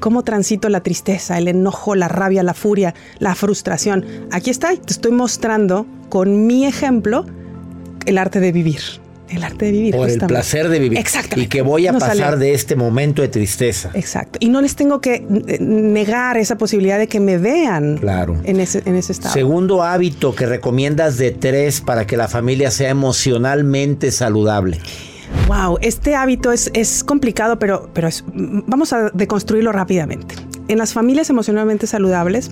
Cómo 0.00 0.24
transito 0.24 0.68
la 0.68 0.80
tristeza, 0.80 1.38
el 1.38 1.46
enojo, 1.46 1.94
la 1.94 2.08
rabia, 2.08 2.42
la 2.42 2.54
furia, 2.54 2.94
la 3.20 3.36
frustración. 3.36 4.04
Aquí 4.32 4.50
está, 4.50 4.74
te 4.74 4.92
estoy 4.92 5.12
mostrando 5.12 5.86
con 6.08 6.46
mi 6.48 6.66
ejemplo 6.66 7.24
el 8.04 8.18
arte 8.18 8.40
de 8.40 8.50
vivir. 8.50 8.80
El 9.28 9.44
arte 9.44 9.66
de 9.66 9.72
vivir. 9.72 9.94
Por 9.94 10.08
el 10.08 10.18
placer 10.20 10.68
de 10.68 10.78
vivir. 10.78 10.98
Exactamente. 10.98 11.40
Y 11.42 11.46
que 11.48 11.62
voy 11.62 11.86
a 11.86 11.92
Nos 11.92 12.02
pasar 12.02 12.38
de 12.38 12.54
este 12.54 12.76
momento 12.76 13.20
de 13.22 13.28
tristeza. 13.28 13.90
Exacto. 13.94 14.38
Y 14.40 14.48
no 14.48 14.60
les 14.62 14.74
tengo 14.76 15.00
que 15.00 15.14
eh, 15.46 15.58
negar 15.60 16.36
esa 16.38 16.56
posibilidad 16.56 16.98
de 16.98 17.06
que 17.08 17.20
me 17.20 17.38
vean 17.38 17.98
Claro. 17.98 18.36
en, 18.44 18.60
ese, 18.60 18.82
en 18.86 18.94
ese 18.96 19.12
estado. 19.12 19.34
Segundo 19.34 19.82
hábito 19.82 20.34
que 20.34 20.46
recomiendas 20.46 21.18
de 21.18 21.30
tres 21.30 21.80
para 21.80 22.06
que 22.06 22.16
la 22.16 22.28
familia 22.28 22.70
sea 22.70 22.90
emocionalmente 22.90 24.10
saludable. 24.10 24.78
Wow, 25.46 25.78
este 25.82 26.14
hábito 26.14 26.52
es, 26.52 26.70
es 26.74 27.04
complicado, 27.04 27.58
pero, 27.58 27.90
pero 27.92 28.08
es- 28.08 28.24
vamos 28.32 28.92
a 28.92 29.10
deconstruirlo 29.12 29.72
rápidamente. 29.72 30.34
En 30.68 30.78
las 30.78 30.92
familias 30.94 31.28
emocionalmente 31.30 31.86
saludables, 31.86 32.50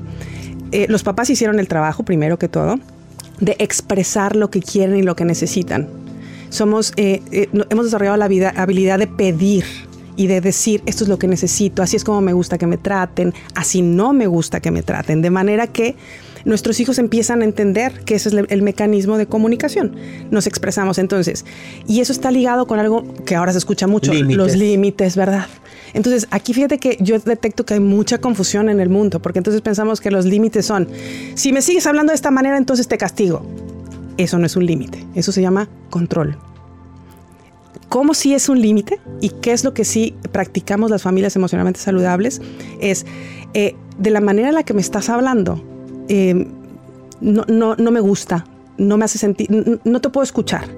eh, 0.73 0.87
los 0.89 1.03
papás 1.03 1.31
hicieron 1.31 1.59
el 1.59 1.69
trabajo, 1.69 2.03
primero 2.05 2.39
que 2.39 2.49
todo, 2.49 2.79
de 3.41 3.57
expresar 3.59 4.37
lo 4.37 4.51
que 4.51 4.61
quieren 4.61 4.97
y 4.97 5.03
lo 5.03 5.17
que 5.17 5.25
necesitan. 5.25 5.89
Somos, 6.49 6.93
eh, 6.97 7.23
eh, 7.33 7.49
hemos 7.71 7.85
desarrollado 7.87 8.17
la 8.17 8.29
vida- 8.29 8.53
habilidad 8.57 8.99
de 8.99 9.07
pedir 9.07 9.65
y 10.17 10.29
de 10.29 10.41
decir, 10.41 10.83
esto 10.87 11.05
es 11.05 11.09
lo 11.09 11.19
que 11.19 11.29
necesito, 11.29 11.83
así 11.83 11.97
es 11.97 12.05
como 12.05 12.21
me 12.23 12.33
gusta 12.33 12.57
que 12.57 12.67
me 12.67 12.79
traten, 12.79 13.35
así 13.55 13.83
no 13.83 14.13
me 14.15 14.27
gusta 14.27 14.61
que 14.61 14.71
me 14.71 14.83
traten, 14.83 15.21
de 15.21 15.29
manera 15.31 15.67
que 15.67 15.95
nuestros 16.47 16.79
hijos 16.81 16.99
empiezan 16.99 17.43
a 17.43 17.45
entender 17.45 18.05
que 18.05 18.15
ese 18.15 18.29
es 18.31 18.35
el, 18.37 18.47
el 18.49 18.63
mecanismo 18.63 19.19
de 19.19 19.27
comunicación. 19.27 19.97
Nos 20.31 20.47
expresamos 20.47 20.97
entonces. 20.99 21.45
Y 21.89 22.01
eso 22.01 22.13
está 22.13 22.31
ligado 22.31 22.69
con 22.69 22.79
algo 22.79 23.05
que 23.25 23.35
ahora 23.35 23.51
se 23.51 23.59
escucha 23.59 23.89
mucho, 23.89 24.13
Límites. 24.15 24.37
los 24.37 24.55
límites, 24.57 25.17
¿verdad? 25.17 25.47
Entonces, 25.93 26.29
aquí 26.31 26.55
fíjate 26.55 26.79
que 26.79 26.99
yo 27.01 27.19
detecto 27.19 27.67
que 27.67 27.75
hay 27.75 27.81
mucha 27.81 28.19
confusión 28.19 28.69
en 28.69 28.79
el 28.79 28.89
mundo, 28.89 29.19
porque 29.21 29.41
entonces 29.41 29.61
pensamos 29.61 30.01
que 30.01 30.13
los 30.13 30.25
límites 30.25 30.65
son, 30.67 30.89
si 31.35 31.53
me 31.53 31.63
sigues 31.63 31.85
hablando 31.89 32.13
de 32.13 32.15
esta 32.15 32.31
manera, 32.31 32.57
entonces 32.59 32.87
te 32.87 32.97
castigo. 32.97 33.45
Eso 34.17 34.39
no 34.39 34.47
es 34.47 34.57
un 34.57 34.67
límite, 34.67 35.05
eso 35.15 35.33
se 35.33 35.43
llama 35.43 35.69
control. 35.91 36.39
¿Cómo 37.89 38.15
sí 38.15 38.35
es 38.35 38.49
un 38.49 38.61
límite? 38.61 39.01
¿Y 39.21 39.29
qué 39.29 39.53
es 39.53 39.63
lo 39.63 39.73
que 39.73 39.85
sí 39.85 40.15
practicamos 40.33 40.91
las 40.91 41.03
familias 41.03 41.37
emocionalmente 41.37 41.81
saludables? 41.81 42.41
Es 42.81 43.07
eh, 43.55 43.77
de 43.99 44.11
la 44.11 44.21
manera 44.21 44.49
en 44.49 44.55
la 44.55 44.65
que 44.65 44.75
me 44.75 44.81
estás 44.81 45.09
hablando, 45.09 45.63
eh, 46.09 46.47
no, 47.21 47.45
no, 47.49 47.77
no 47.77 47.91
me 47.91 48.01
gusta, 48.01 48.47
no 48.79 48.97
me 48.97 49.05
hace 49.05 49.19
sentir, 49.19 49.81
no 49.85 50.01
te 50.01 50.09
puedo 50.09 50.25
escuchar. 50.25 50.69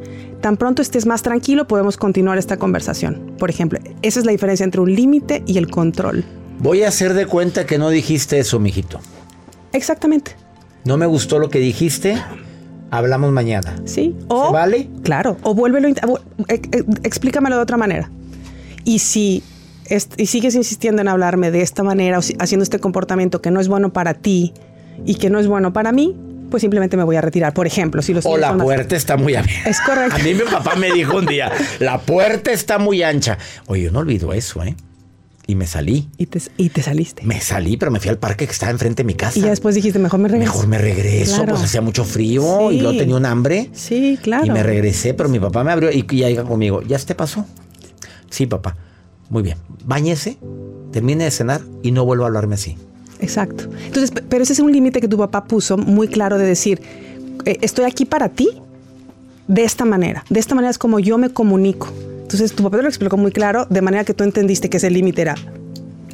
Tan 0.41 0.57
pronto 0.57 0.83
estés 0.83 1.07
más 1.07 1.23
tranquilo, 1.23 1.67
podemos 1.67 1.97
continuar 1.97 2.39
esta 2.39 2.57
conversación. 2.59 3.35
Por 3.39 3.51
ejemplo, 3.51 3.81
esa 4.03 4.21
es 4.21 4.27
la 4.27 4.33
diferencia 4.33 4.65
entre 4.65 4.81
un 4.81 4.95
límite 4.95 5.43
y 5.47 5.59
el 5.59 5.69
control. 5.69 6.25
Voy 6.61 6.83
a 6.83 6.89
hacer 6.89 7.15
de 7.15 7.27
cuenta 7.27 7.67
que 7.67 7.79
no 7.79 7.89
dijiste 7.91 8.39
eso, 8.39 8.61
mijito. 8.61 9.01
Exactamente. 9.73 10.33
No 10.85 10.97
me 10.97 11.07
gustó 11.07 11.39
lo 11.39 11.51
que 11.51 11.59
dijiste. 11.59 12.23
Hablamos 12.91 13.31
mañana. 13.33 13.77
Sí. 13.85 14.17
O, 14.29 14.51
vale? 14.53 14.89
Claro. 15.03 15.37
O 15.43 15.55
vuélvelo, 15.55 15.89
eh, 15.89 15.95
eh, 16.49 16.61
explícamelo 17.03 17.57
de 17.57 17.63
otra 17.63 17.77
manera. 17.77 18.11
Y 18.85 19.01
si 19.01 19.43
y 20.19 20.27
sigues 20.27 20.55
insistiendo 20.55 21.01
en 21.03 21.09
hablarme 21.09 21.51
de 21.51 21.63
esta 21.63 21.83
manera 21.83 22.19
o 22.19 22.23
haciendo 22.41 22.63
este 22.63 22.79
comportamiento 22.79 23.41
que 23.41 23.51
no 23.51 23.59
es 23.61 23.69
bueno 23.69 23.93
para 23.93 24.13
ti 24.15 24.53
y 25.07 25.15
que 25.15 25.31
no 25.31 25.39
es 25.39 25.47
bueno 25.47 25.73
para 25.73 25.93
mí, 25.93 26.15
pues 26.51 26.61
simplemente 26.63 26.97
me 26.97 27.05
voy 27.05 27.17
a 27.17 27.21
retirar. 27.21 27.53
Por 27.55 27.67
ejemplo, 27.67 28.03
si 28.03 28.13
los 28.15 28.25
O 28.27 28.37
la 28.37 28.53
más- 28.53 28.65
puerta 28.65 28.97
está 28.97 29.17
muy 29.17 29.35
abierta. 29.35 29.69
Es 29.69 29.81
correcto. 29.81 30.17
A 30.17 30.19
mí 30.19 30.35
mi 30.35 30.41
papá 30.51 30.75
me 30.77 30.91
dijo 30.93 31.17
un 31.17 31.27
día, 31.27 31.51
la 31.79 31.99
puerta 32.01 32.53
está 32.53 32.79
muy 32.79 33.03
ancha. 33.03 33.39
Oye, 33.67 33.85
yo 33.85 33.91
no 33.93 34.01
olvido 34.01 34.33
eso, 34.33 34.63
¿eh? 34.63 34.75
Y 35.51 35.55
me 35.55 35.67
salí. 35.67 36.11
Y 36.19 36.27
te, 36.27 36.43
y 36.59 36.69
te 36.69 36.83
saliste. 36.83 37.23
Me 37.25 37.41
salí, 37.41 37.79
pero 37.79 37.91
me 37.91 38.01
fui 38.01 38.11
al 38.11 38.19
parque 38.19 38.45
que 38.45 38.53
estaba 38.53 38.71
enfrente 38.71 39.03
de 39.03 39.07
mi 39.07 39.15
casa. 39.15 39.39
Y 39.39 39.43
ya 39.43 39.49
después 39.49 39.75
dijiste, 39.75 39.99
mejor 39.99 40.21
me 40.21 40.29
regreso. 40.29 40.53
Mejor 40.53 40.69
me 40.69 40.77
regreso, 40.77 41.37
Claro. 41.37 41.53
pues 41.55 41.65
hacía 41.65 41.81
mucho 41.81 42.05
frío 42.05 42.71
y 42.71 42.81
luego 42.83 42.99
tenía 42.99 43.17
un 43.17 43.25
hambre. 43.25 43.71
Sí, 43.73 44.19
claro. 44.23 44.45
Y 44.45 44.51
me 44.51 44.63
regresé, 44.63 45.15
pero 45.15 45.31
mi 45.31 45.41
papá 45.41 45.65
me 45.65 45.73
abrió 45.73 45.91
y, 45.91 46.07
y 46.11 46.23
ahí 46.23 46.37
conmigo, 46.37 46.83
¿ya 46.83 46.99
te 46.99 47.15
pasó? 47.15 47.47
Sí, 48.29 48.47
papá. 48.47 48.77
Muy 49.31 49.43
bien. 49.43 49.57
Báñese, 49.87 50.37
termine 50.93 51.25
de 51.25 51.31
cenar 51.31 51.63
y 51.83 51.93
no 51.93 52.05
vuelva 52.05 52.25
a 52.25 52.29
hablarme 52.29 52.55
así. 52.57 52.77
Exacto. 53.21 53.65
Entonces, 53.87 54.11
pe- 54.11 54.23
pero 54.29 54.43
ese 54.43 54.53
es 54.53 54.59
un 54.61 54.71
límite 54.71 55.01
que 55.01 55.09
tu 55.09 55.17
papá 55.17 55.45
puso 55.45 55.79
muy 55.79 56.09
claro 56.09 56.37
de 56.37 56.45
decir, 56.45 56.83
eh, 57.47 57.57
estoy 57.63 57.87
aquí 57.87 58.05
para 58.05 58.29
ti 58.29 58.51
de 59.47 59.65
esta 59.65 59.87
manera. 59.87 60.25
De 60.29 60.41
esta 60.41 60.55
manera 60.55 60.71
es 60.71 60.77
como 60.79 60.99
yo 61.01 61.17
me 61.17 61.31
comunico. 61.31 61.89
Entonces, 62.29 62.53
tu 62.55 62.63
papá 62.63 62.77
te 62.77 62.83
lo 62.83 62.89
explicó 62.91 63.17
muy 63.17 63.33
claro, 63.33 63.67
de 63.71 63.81
manera 63.81 64.05
que 64.05 64.13
tú 64.13 64.23
entendiste 64.23 64.69
que 64.69 64.77
ese 64.77 64.91
límite 64.91 65.23
era. 65.23 65.35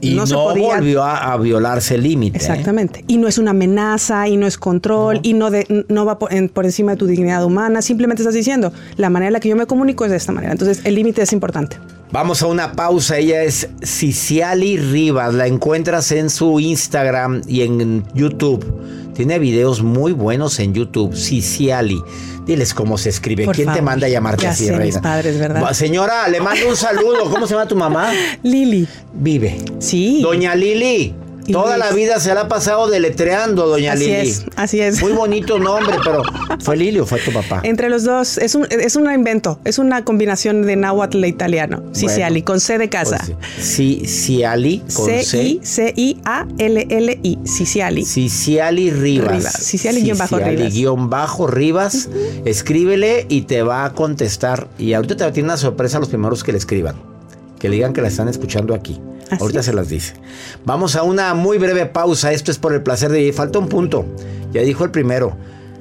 Y 0.00 0.14
no, 0.14 0.27
se 0.27 0.35
podía- 0.35 0.77
volvió 0.77 1.03
a, 1.03 1.33
a 1.33 1.37
violarse 1.38 1.94
el 1.96 2.03
límite. 2.03 2.37
¿eh? 2.37 2.40
Exactamente. 2.40 3.05
Y 3.09 3.16
no 3.16 3.27
es 3.27 3.38
una 3.38 3.50
amenaza, 3.53 4.29
y 4.29 4.37
no 4.37 4.46
es 4.46 4.57
control, 4.59 5.18
y 5.24 5.33
no, 5.33 5.50
de- 5.50 5.85
no 5.88 6.05
va 6.05 6.18
por, 6.20 6.33
en- 6.33 6.48
por 6.50 6.66
encima 6.66 6.92
de 6.92 6.98
tu 6.98 7.07
dignidad 7.07 7.44
humana. 7.44 7.83
Simplemente 7.83 8.22
estás 8.22 8.35
diciendo, 8.35 8.72
la 8.96 9.11
manera 9.11 9.29
en 9.29 9.33
la 9.33 9.40
que 9.40 9.48
yo 9.48 9.57
me 9.57 9.66
comunico 9.66 10.05
es 10.05 10.11
de 10.12 10.18
esta 10.18 10.31
manera. 10.31 10.53
Entonces, 10.53 10.83
el 10.85 10.94
límite 10.94 11.22
es 11.22 11.33
importante. 11.33 11.79
Vamos 12.12 12.42
a 12.42 12.46
una 12.46 12.72
pausa. 12.72 13.18
Ella 13.18 13.42
es 13.42 13.68
Ciciali 13.83 14.77
Rivas. 14.77 15.35
La 15.35 15.48
encuentras 15.48 16.12
en 16.12 16.31
su 16.31 16.61
Instagram 16.61 17.40
y 17.48 17.62
en 17.62 18.05
YouTube. 18.14 18.62
Tiene 19.14 19.38
videos 19.38 19.83
muy 19.83 20.12
buenos 20.12 20.59
en 20.61 20.74
YouTube. 20.74 21.14
Ciciali. 21.16 21.98
Diles 22.46 22.74
cómo 22.74 22.98
se 22.98 23.09
escribe. 23.09 23.44
Por 23.44 23.54
¿Quién 23.54 23.72
te 23.72 23.80
manda 23.80 24.07
a 24.07 24.11
llamarte 24.11 24.42
Ya 24.42 24.50
así, 24.50 24.66
sé, 24.66 24.72
mis 24.72 24.78
reina? 24.80 25.00
padres, 25.00 25.38
¿verdad? 25.38 25.72
Señora, 25.72 26.28
le 26.28 26.40
mando 26.40 26.68
un 26.68 26.76
saludo. 26.76 27.30
¿Cómo 27.30 27.46
se 27.46 27.54
llama 27.54 27.66
tu 27.66 27.76
mamá? 27.76 28.12
Lili. 28.42 28.87
Vive. 29.14 29.59
Sí. 29.78 30.20
Doña 30.22 30.54
Lili. 30.54 31.14
Toda 31.50 31.76
la 31.76 31.90
vida 31.92 32.18
se 32.20 32.35
la 32.35 32.42
ha 32.42 32.48
pasado 32.48 32.88
deletreando, 32.88 33.66
doña 33.66 33.92
Así 33.92 34.07
Lili. 34.07 34.28
es, 34.30 34.44
así 34.57 34.80
es. 34.80 35.00
Muy 35.02 35.12
bonito 35.12 35.59
nombre, 35.59 35.96
pero 36.04 36.22
¿fue 36.61 36.76
Lili 36.76 36.98
o 37.00 37.07
fue 37.07 37.20
tu 37.20 37.33
papá? 37.33 37.61
Entre 37.64 37.88
los 37.90 38.04
dos, 38.04 38.38
es 38.38 38.54
un, 38.54 38.66
es 38.70 38.96
un 38.96 39.12
invento, 39.12 39.59
es 39.64 39.78
una 39.78 40.04
combinación 40.04 40.62
de 40.62 40.76
náhuatl 40.76 41.22
e 41.24 41.28
italiano. 41.28 41.83
Ciciali, 41.94 42.42
con 42.42 42.61
C 42.61 42.78
de 42.78 42.88
casa. 42.88 43.18
Pues 43.26 43.38
sí. 43.66 44.02
Ciciali 44.07 44.83
con 44.94 45.07
C. 45.07 45.22
C-I-C-I-A-L-L-I. 46.24 47.38
Ciciali. 47.46 48.04
Ciciali 48.04 48.90
Rivas. 48.90 49.33
Rivas. 49.37 49.52
Ciciali 49.64 50.02
guion 50.02 50.18
bajo 50.18 50.37
Ciciali 50.37 50.57
Rivas. 50.57 50.72
guion 50.74 51.11
bajo 51.11 51.46
Rivas. 51.46 52.09
Escríbele 52.44 53.26
y 53.28 53.42
te 53.42 53.62
va 53.62 53.85
a 53.85 53.92
contestar. 53.92 54.68
Y 54.78 54.94
ahorita 54.94 55.16
te 55.16 55.30
tiene 55.33 55.48
una 55.48 55.57
sorpresa 55.57 55.98
a 55.98 56.00
los 56.00 56.09
primeros 56.09 56.42
que 56.44 56.52
le 56.52 56.59
escriban. 56.59 56.96
Que 57.59 57.68
le 57.68 57.76
digan 57.76 57.92
que 57.92 58.02
la 58.02 58.09
están 58.09 58.28
escuchando 58.28 58.74
aquí. 58.74 59.00
ahorita 59.40 59.62
se 59.62 59.73
las 59.73 59.88
dice. 59.88 60.14
Vamos 60.64 60.97
a 60.97 61.03
una 61.03 61.35
muy 61.35 61.59
breve 61.59 61.87
pausa. 61.87 62.33
Esto 62.33 62.51
es 62.51 62.59
por 62.59 62.73
el 62.73 62.83
placer 62.83 63.11
de 63.11 63.18
vivir. 63.18 63.35
Falta 63.35 63.59
un 63.59 63.68
punto. 63.68 64.05
Ya 64.53 64.62
dijo 64.62 64.85
el 64.85 64.90
primero. 64.90 65.37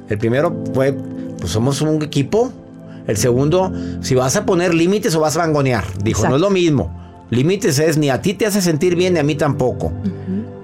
El 0.10 0.18
primero 0.18 0.64
fue, 0.74 0.94
pues 1.40 1.52
somos 1.52 1.82
un 1.82 2.02
equipo. 2.02 2.52
El 3.08 3.18
segundo, 3.18 3.72
si 4.02 4.16
vas 4.16 4.36
a 4.36 4.46
poner 4.46 4.74
límites 4.74 5.14
o 5.16 5.20
vas 5.20 5.36
a 5.36 5.40
vangonear. 5.40 5.86
Dijo, 6.04 6.20
Exacto. 6.20 6.30
no 6.30 6.36
es 6.36 6.42
lo 6.42 6.50
mismo. 6.50 7.26
Límites 7.30 7.80
es 7.80 7.98
ni 7.98 8.10
a 8.10 8.22
ti 8.22 8.34
te 8.34 8.46
hace 8.46 8.62
sentir 8.62 8.96
bien 8.96 9.14
ni 9.14 9.20
a 9.20 9.24
mí 9.24 9.36
tampoco. 9.36 9.92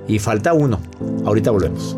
Y 0.07 0.19
falta 0.19 0.53
uno. 0.53 0.79
Ahorita 1.25 1.51
volvemos. 1.51 1.97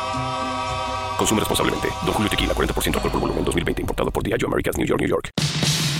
Consume 1.21 1.41
responsablemente. 1.41 1.87
Don 2.03 2.15
Julio 2.15 2.31
Tequila, 2.31 2.55
40% 2.55 2.95
alcohol 2.95 3.11
por 3.11 3.21
volumen, 3.21 3.45
2020. 3.45 3.81
Importado 3.83 4.09
por 4.09 4.23
Diageo 4.23 4.47
Americas, 4.47 4.75
New 4.75 4.87
York, 4.87 5.01
New 5.01 5.07
York. 5.07 5.29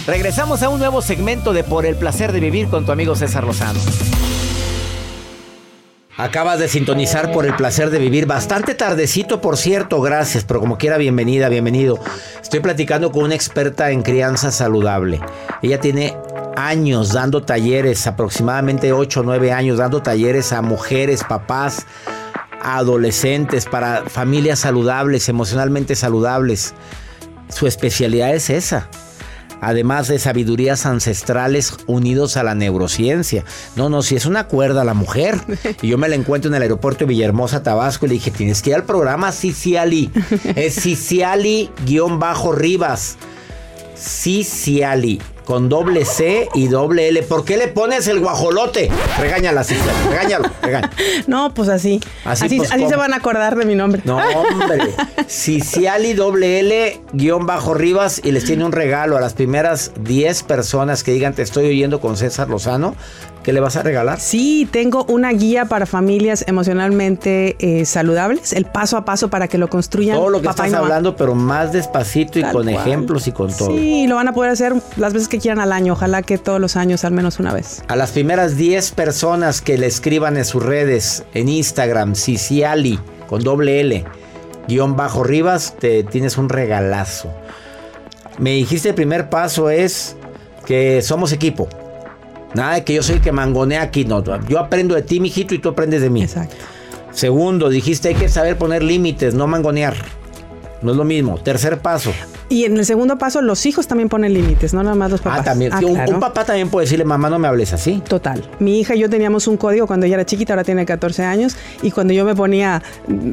Regresamos 0.08 0.64
a 0.64 0.70
un 0.70 0.80
nuevo 0.80 1.04
segmento 1.04 1.54
de 1.54 1.64
Por 1.64 1.86
el 1.86 1.96
Placer 1.96 2.32
de 2.32 2.40
Vivir 2.40 2.70
con 2.70 2.88
tu 2.88 2.92
amigo 2.92 3.16
César 3.16 3.44
Lozano. 3.44 3.80
Acabas 6.18 6.58
de 6.58 6.68
sintonizar 6.68 7.32
por 7.32 7.46
el 7.46 7.56
placer 7.56 7.92
de 7.92 8.00
vivir. 8.00 8.26
Bastante 8.26 8.74
tardecito, 8.74 9.42
por 9.42 9.58
cierto, 9.58 10.02
gracias, 10.02 10.44
pero 10.44 10.60
como 10.60 10.80
quiera, 10.80 10.98
bienvenida, 10.98 11.50
bienvenido. 11.50 12.00
Estoy 12.42 12.60
platicando 12.60 13.12
con 13.12 13.24
una 13.24 13.36
experta 13.36 13.92
en 13.92 14.02
crianza 14.02 14.52
saludable. 14.52 15.22
Ella 15.62 15.80
tiene 15.80 16.18
años 16.58 17.14
dando 17.14 17.44
talleres, 17.44 18.08
aproximadamente 18.08 18.92
8 18.92 19.20
o 19.20 19.24
9 19.24 19.52
años, 19.52 19.78
dando 19.78 20.02
talleres 20.02 20.52
a 20.52 20.64
mujeres, 20.64 21.24
papás, 21.24 21.86
a 22.62 22.78
adolescentes, 22.78 23.66
para 23.66 24.04
familias 24.08 24.60
saludables, 24.60 25.30
emocionalmente 25.30 25.96
saludables. 25.96 26.74
Su 27.50 27.68
especialidad 27.68 28.34
es 28.34 28.50
esa 28.50 28.90
además 29.62 30.10
de 30.10 30.20
sabidurías 30.20 30.86
ancestrales 30.86 31.78
unidos 31.86 32.36
a 32.36 32.44
la 32.44 32.56
neurociencia. 32.56 33.46
No, 33.78 33.88
no, 33.88 34.02
si 34.02 34.16
es 34.18 34.26
una 34.26 34.48
cuerda 34.48 34.84
la 34.84 34.96
mujer. 34.96 35.40
Y 35.82 35.88
yo 35.90 35.98
me 35.98 36.10
la 36.10 36.16
encuentro 36.16 36.50
en 36.50 36.56
el 36.56 36.64
aeropuerto 36.64 37.06
de 37.06 37.06
Villahermosa, 37.06 37.64
Tabasco, 37.64 38.06
y 38.06 38.10
le 38.10 38.16
dije, 38.16 38.32
tienes 38.32 38.62
que 38.62 38.72
ir 38.72 38.76
al 38.76 38.84
programa 38.84 39.32
Ciciali. 39.32 40.12
Es 40.56 40.82
Ciciali-Rivas. 40.82 41.70
Ciciali 43.96 45.22
con 45.52 45.68
doble 45.68 46.06
C 46.06 46.48
y 46.54 46.70
doble 46.70 47.10
L. 47.10 47.24
¿Por 47.24 47.44
qué 47.44 47.58
le 47.58 47.68
pones 47.68 48.08
el 48.08 48.22
guajolote? 48.22 48.90
Regáñala, 49.20 49.66
Ciciali, 49.66 50.00
regáñalo, 50.10 50.50
regáñalo. 50.62 50.94
No, 51.28 51.54
pues 51.54 51.68
así. 51.68 52.00
Así, 52.24 52.46
así, 52.46 52.56
pues, 52.56 52.72
así 52.72 52.88
se 52.88 52.96
van 52.96 53.14
a 53.14 53.18
acordar 53.18 53.58
de 53.58 53.66
mi 53.66 53.76
nombre. 53.76 54.02
No, 54.06 54.16
hombre. 54.18 54.96
Ciciali 55.28 56.14
doble 56.14 56.62
L 56.62 57.02
guion 57.12 57.48
bajo 57.48 57.74
Rivas 57.74 58.22
y 58.24 58.32
les 58.32 58.46
tiene 58.46 58.64
un 58.64 58.72
regalo 58.72 59.18
a 59.18 59.20
las 59.20 59.34
primeras 59.34 59.92
10 60.00 60.44
personas 60.44 61.04
que 61.04 61.12
digan 61.12 61.34
te 61.34 61.42
estoy 61.42 61.68
oyendo 61.68 62.00
con 62.00 62.16
César 62.16 62.48
Lozano. 62.48 62.96
¿Qué 63.44 63.54
le 63.54 63.60
vas 63.60 63.76
a 63.76 63.82
regalar? 63.82 64.20
Sí, 64.20 64.68
tengo 64.72 65.04
una 65.06 65.32
guía 65.32 65.66
para 65.66 65.88
familias 65.88 66.44
emocionalmente 66.48 67.56
eh, 67.60 67.86
saludables, 67.86 68.54
el 68.54 68.66
paso 68.66 68.98
a 68.98 69.06
paso 69.06 69.30
para 69.30 69.48
que 69.48 69.58
lo 69.58 69.68
construyan. 69.68 70.16
Todo 70.16 70.30
lo 70.30 70.42
que 70.42 70.48
papá 70.48 70.68
estás 70.68 70.80
hablando, 70.80 71.16
pero 71.16 71.34
más 71.34 71.72
despacito 71.72 72.38
y 72.38 72.44
Tal 72.44 72.54
con 72.54 72.64
cual. 72.64 72.76
ejemplos 72.76 73.28
y 73.28 73.32
con 73.32 73.52
todo. 73.52 73.72
Sí, 73.72 74.06
lo 74.06 74.16
van 74.16 74.28
a 74.28 74.34
poder 74.34 74.52
hacer 74.52 74.76
las 74.96 75.14
veces 75.14 75.28
que 75.28 75.40
quieran 75.42 75.60
al 75.60 75.74
año. 75.74 75.94
Ojalá 75.94 76.22
que 76.22 76.38
todos 76.38 76.62
los 76.62 76.76
años, 76.76 77.04
al 77.04 77.12
menos 77.12 77.40
una 77.40 77.54
vez. 77.54 77.84
A 77.88 77.96
las 77.96 78.12
primeras 78.12 78.56
10 78.56 78.92
personas 78.92 79.62
que 79.62 79.78
le 79.78 79.88
escriban 79.88 80.38
en 80.38 80.46
sus 80.46 80.64
redes, 80.64 81.24
en 81.34 81.50
Instagram, 81.50 82.16
Ciciali, 82.16 83.00
con 83.28 83.44
doble 83.44 83.82
L, 83.82 84.06
guion 84.68 84.96
bajo 84.96 85.24
Rivas, 85.24 85.76
te 85.80 86.04
tienes 86.04 86.38
un 86.38 86.50
regalazo. 86.50 87.34
Me 88.38 88.52
dijiste 88.52 88.90
el 88.90 88.96
primer 88.96 89.30
paso 89.30 89.70
es 89.70 90.16
que 90.66 91.02
somos 91.02 91.32
equipo. 91.32 91.68
Nada 92.54 92.76
de 92.76 92.84
que 92.84 92.94
yo 92.94 93.04
soy 93.04 93.16
el 93.16 93.22
que 93.22 93.32
mangonea 93.32 93.82
aquí, 93.82 94.06
no. 94.06 94.24
Yo 94.48 94.60
aprendo 94.60 94.96
de 94.96 95.02
ti, 95.02 95.20
mijito, 95.20 95.56
y 95.56 95.60
tú 95.60 95.70
aprendes 95.70 96.02
de 96.02 96.10
mí. 96.10 96.24
Exacto. 96.24 96.56
Segundo, 97.12 97.70
dijiste 97.70 98.10
hay 98.10 98.16
que 98.16 98.30
saber 98.30 98.58
poner 98.58 98.84
límites, 98.84 99.34
no 99.34 99.48
mangonear. 99.48 99.96
No 100.82 100.92
es 100.92 100.98
lo 100.98 101.04
mismo. 101.04 101.38
Tercer 101.40 101.80
paso. 101.80 102.12
Y 102.50 102.66
en 102.66 102.76
el 102.78 102.86
segundo 102.86 103.18
paso, 103.18 103.42
los 103.42 103.66
hijos 103.66 103.88
también 103.88 104.10
ponen 104.10 104.34
límites, 104.34 104.74
no 104.74 104.84
nada 104.84 104.96
más 104.96 105.12
los 105.12 105.22
papás. 105.22 105.40
Ah, 105.42 105.44
también. 105.44 105.72
Sí, 105.78 105.86
un- 105.86 105.94
claro. 105.94 106.14
un, 106.16 106.20
papá 106.20 106.44
también 106.44 106.70
puede 106.70 106.86
decirle, 106.86 107.06
mamá, 107.06 107.30
no 107.30 107.40
me 107.40 107.48
hables 107.48 107.72
así. 107.72 108.02
Total. 108.08 108.44
Mi 108.60 108.80
hija 108.80 108.96
y 108.96 109.00
yo 109.00 109.10
teníamos 109.10 109.48
un 109.48 109.58
código 109.58 109.88
cuando 109.88 110.06
ella 110.06 110.16
era 110.16 110.26
chiquita, 110.26 110.54
ahora 110.54 110.64
tiene 110.64 110.86
14 110.86 111.24
años, 111.24 111.56
y 111.82 111.92
cuando 111.92 112.14
yo 112.14 112.26
me 112.26 112.36
ponía 112.36 112.82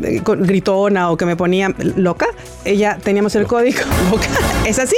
eh, 0.05 0.21
gritona 0.25 1.11
o 1.11 1.17
que 1.17 1.25
me 1.27 1.37
ponía 1.37 1.75
loca, 1.97 2.27
ella 2.65 2.99
teníamos 3.03 3.35
el 3.35 3.47
código 3.47 3.79
loca. 4.11 4.27
Es 4.67 4.79
así, 4.79 4.97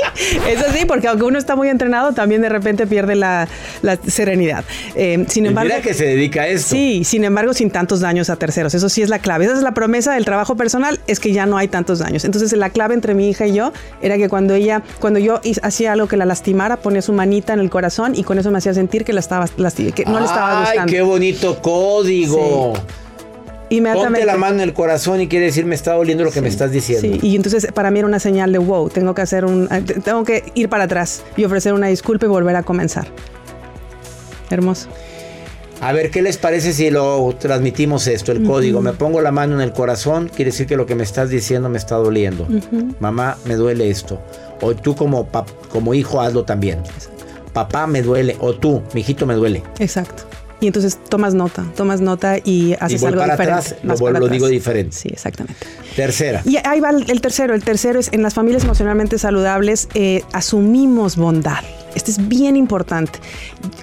es 0.48 0.60
así, 0.62 0.84
porque 0.86 1.08
aunque 1.08 1.24
uno 1.24 1.38
está 1.38 1.54
muy 1.56 1.68
entrenado, 1.68 2.12
también 2.12 2.42
de 2.42 2.48
repente 2.48 2.86
pierde 2.86 3.14
la, 3.14 3.48
la 3.82 3.96
serenidad. 3.96 4.64
Eh, 4.96 5.24
sin 5.28 5.44
Y 5.44 5.48
embargo, 5.48 5.70
mira 5.72 5.82
que 5.82 5.94
se 5.94 6.04
dedica 6.04 6.42
a 6.42 6.48
esto. 6.48 6.70
Sí, 6.70 7.04
sin 7.04 7.24
embargo, 7.24 7.54
sin 7.54 7.70
tantos 7.70 8.00
daños 8.00 8.28
a 8.30 8.36
terceros. 8.36 8.74
Eso 8.74 8.88
sí 8.88 9.02
es 9.02 9.08
la 9.08 9.18
clave. 9.20 9.44
Esa 9.46 9.54
es 9.54 9.62
la 9.62 9.72
promesa 9.72 10.12
del 10.14 10.24
trabajo 10.24 10.56
personal, 10.56 11.00
es 11.06 11.20
que 11.20 11.32
ya 11.32 11.46
no 11.46 11.56
hay 11.56 11.68
tantos 11.68 12.00
daños. 12.00 12.24
Entonces, 12.24 12.39
la 12.52 12.70
clave 12.70 12.94
entre 12.94 13.14
mi 13.14 13.28
hija 13.30 13.46
y 13.46 13.54
yo 13.54 13.72
era 14.02 14.16
que 14.16 14.28
cuando 14.28 14.54
ella, 14.54 14.82
cuando 15.00 15.18
yo 15.18 15.40
hacía 15.62 15.92
algo 15.92 16.08
que 16.08 16.16
la 16.16 16.24
lastimara, 16.24 16.76
ponía 16.76 17.02
su 17.02 17.12
manita 17.12 17.52
en 17.52 17.60
el 17.60 17.70
corazón 17.70 18.14
y 18.14 18.22
con 18.24 18.38
eso 18.38 18.50
me 18.50 18.58
hacía 18.58 18.74
sentir 18.74 19.04
que 19.04 19.12
la 19.12 19.20
estaba 19.20 19.46
lasti- 19.58 19.92
que 19.92 20.04
no 20.04 20.18
le 20.18 20.26
estaba 20.26 20.60
Ay, 20.60 20.66
gustando. 20.66 20.92
qué 20.92 21.02
bonito 21.02 21.60
código. 21.62 22.72
Ponte 23.70 23.76
Inmediatamente. 23.76 24.26
la 24.26 24.36
mano 24.36 24.54
en 24.56 24.60
el 24.62 24.72
corazón 24.74 25.20
y 25.20 25.28
quiere 25.28 25.44
decir 25.46 25.64
me 25.64 25.76
está 25.76 25.92
doliendo 25.94 26.24
lo 26.24 26.32
que 26.32 26.40
me 26.40 26.48
estás 26.48 26.72
diciendo. 26.72 27.06
Sí, 27.20 27.20
y 27.24 27.36
entonces 27.36 27.68
para 27.72 27.92
mí 27.92 28.00
era 28.00 28.08
una 28.08 28.18
señal 28.18 28.50
de 28.50 28.58
wow, 28.58 28.88
tengo 28.90 29.14
que 29.14 29.22
hacer 29.22 29.44
un, 29.44 29.68
eh, 29.70 29.82
te- 29.86 30.00
tengo 30.00 30.24
que 30.24 30.44
ir 30.54 30.68
para 30.68 30.84
atrás 30.84 31.22
y 31.36 31.44
ofrecer 31.44 31.72
una 31.72 31.86
disculpa 31.86 32.26
y 32.26 32.28
volver 32.28 32.56
a 32.56 32.64
comenzar. 32.64 33.06
Hermoso. 34.50 34.88
A 35.80 35.92
ver, 35.92 36.10
¿qué 36.10 36.20
les 36.20 36.36
parece 36.36 36.74
si 36.74 36.90
lo 36.90 37.34
transmitimos 37.38 38.06
esto, 38.06 38.32
el 38.32 38.42
código? 38.42 38.82
Me 38.82 38.92
pongo 38.92 39.22
la 39.22 39.32
mano 39.32 39.54
en 39.54 39.62
el 39.62 39.72
corazón, 39.72 40.28
quiere 40.28 40.50
decir 40.50 40.66
que 40.66 40.76
lo 40.76 40.84
que 40.84 40.94
me 40.94 41.02
estás 41.02 41.30
diciendo 41.30 41.70
me 41.70 41.78
está 41.78 41.96
doliendo. 41.96 42.46
Mamá, 43.00 43.38
me 43.46 43.54
duele 43.56 43.88
esto. 43.88 44.20
O 44.60 44.74
tú 44.74 44.94
como, 44.94 45.26
como 45.70 45.94
hijo 45.94 46.20
hazlo 46.20 46.44
también. 46.44 46.82
Papá, 47.54 47.86
me 47.86 48.02
duele. 48.02 48.36
O 48.40 48.54
tú, 48.54 48.82
mi 48.92 49.00
hijito, 49.00 49.24
me 49.24 49.34
duele. 49.34 49.62
Exacto. 49.78 50.24
Y 50.60 50.66
entonces 50.66 50.98
tomas 51.08 51.32
nota, 51.34 51.64
tomas 51.74 52.00
nota 52.00 52.36
y 52.38 52.74
haces 52.80 53.00
voy 53.00 53.08
algo 53.08 53.20
para 53.22 53.32
diferente. 53.34 53.52
atrás, 53.60 53.76
lo 53.82 53.88
vas 53.90 54.00
vuelvo- 54.00 54.12
para 54.14 54.18
lo 54.20 54.26
atrás. 54.26 54.32
digo 54.38 54.46
diferente. 54.48 54.96
Sí, 54.96 55.08
exactamente. 55.10 55.66
Tercera. 55.96 56.42
Y 56.44 56.56
ahí 56.64 56.80
va 56.80 56.90
el 56.90 57.20
tercero. 57.20 57.54
El 57.54 57.64
tercero 57.64 57.98
es 57.98 58.10
en 58.12 58.22
las 58.22 58.34
familias 58.34 58.64
emocionalmente 58.64 59.18
saludables 59.18 59.88
eh, 59.94 60.22
asumimos 60.32 61.16
bondad. 61.16 61.64
Este 61.94 62.10
es 62.12 62.28
bien 62.28 62.54
importante. 62.56 63.18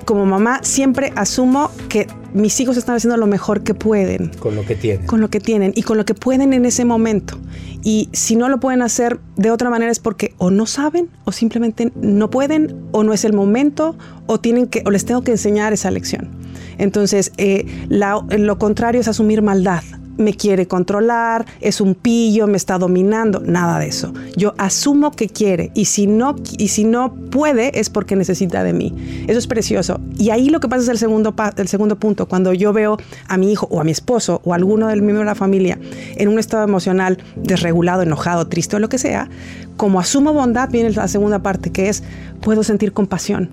Como 0.06 0.26
mamá 0.26 0.60
siempre 0.64 1.12
asumo 1.16 1.72
que 1.90 2.08
mis 2.34 2.58
hijos 2.62 2.78
están 2.78 2.96
haciendo 2.96 3.18
lo 3.18 3.28
mejor 3.28 3.64
que 3.64 3.74
pueden 3.74 4.30
Con 4.40 4.56
lo 4.56 4.64
que 4.66 4.76
tienes. 4.76 5.06
con 5.08 5.20
lo 5.20 5.30
que 5.30 5.40
tienen 5.42 5.74
y 5.76 5.82
con 5.84 5.98
lo 5.98 6.06
que 6.06 6.14
pueden 6.14 6.54
en 6.54 6.64
ese 6.66 6.86
momento. 6.86 7.38
Y 7.84 8.10
si 8.14 8.36
no 8.36 8.48
lo 8.50 8.60
pueden 8.60 8.82
hacer 8.82 9.20
de 9.36 9.52
otra 9.52 9.70
manera 9.70 9.92
es 9.92 10.00
porque 10.00 10.34
o 10.38 10.52
no 10.52 10.66
saben 10.68 11.10
o 11.26 11.32
simplemente 11.34 11.92
no 11.96 12.30
pueden 12.30 12.76
o 12.92 13.04
no 13.04 13.12
es 13.14 13.26
el 13.26 13.34
momento 13.34 13.98
o 14.26 14.40
tienen 14.40 14.68
que 14.68 14.84
o 14.86 14.92
les 14.92 15.04
tengo 15.06 15.22
que 15.24 15.32
enseñar 15.32 15.74
esa 15.74 15.92
lección. 15.92 16.30
Entonces, 16.78 17.32
eh, 17.38 17.66
lo 17.90 18.58
contrario 18.58 19.02
es 19.02 19.08
asumir 19.08 19.42
maldad. 19.42 19.84
Me 20.18 20.34
quiere 20.34 20.68
controlar, 20.68 21.46
es 21.62 21.80
un 21.80 21.94
pillo, 21.94 22.48
me 22.48 22.58
está 22.58 22.80
dominando, 22.80 23.40
nada 23.40 23.78
de 23.78 23.86
eso. 23.88 24.16
Yo 24.36 24.56
asumo 24.58 25.12
que 25.12 25.28
quiere 25.30 25.70
y 25.76 25.86
si 25.86 26.08
no 26.08 26.36
y 26.58 26.70
si 26.70 26.86
no 26.86 27.14
puede 27.14 27.80
es 27.80 27.92
porque 27.92 28.16
necesita 28.16 28.64
de 28.64 28.74
mí. 28.74 28.96
Eso 29.28 29.38
es 29.38 29.46
precioso. 29.46 30.00
Y 30.18 30.32
ahí 30.32 30.50
lo 30.50 30.60
que 30.60 30.68
pasa 30.70 30.82
es 30.82 30.90
el 30.90 30.98
segundo 30.98 31.36
pa- 31.36 31.54
el 31.56 31.68
segundo 31.68 31.98
punto, 32.00 32.26
cuando 32.28 32.52
yo 32.54 32.74
veo 32.74 32.98
a 33.28 33.38
mi 33.38 33.52
hijo 33.52 33.68
o 33.70 33.80
a 33.80 33.84
mi 33.84 33.92
esposo 33.92 34.42
o 34.44 34.54
a 34.54 34.56
alguno 34.56 34.88
del 34.88 35.04
miembro 35.04 35.20
de 35.20 35.26
la 35.28 35.36
familia 35.36 35.78
en 36.16 36.30
un 36.30 36.40
estado 36.40 36.64
emocional 36.64 37.20
desregulado, 37.36 38.02
enojado, 38.02 38.48
triste 38.48 38.76
o 38.76 38.80
lo 38.80 38.90
que 38.90 38.98
sea, 38.98 39.30
como 39.76 40.00
asumo 40.00 40.34
bondad 40.34 40.72
viene 40.72 40.90
la 40.90 41.08
segunda 41.08 41.38
parte 41.44 41.72
que 41.72 41.90
es 41.90 42.02
puedo 42.42 42.64
sentir 42.64 42.92
compasión. 42.92 43.52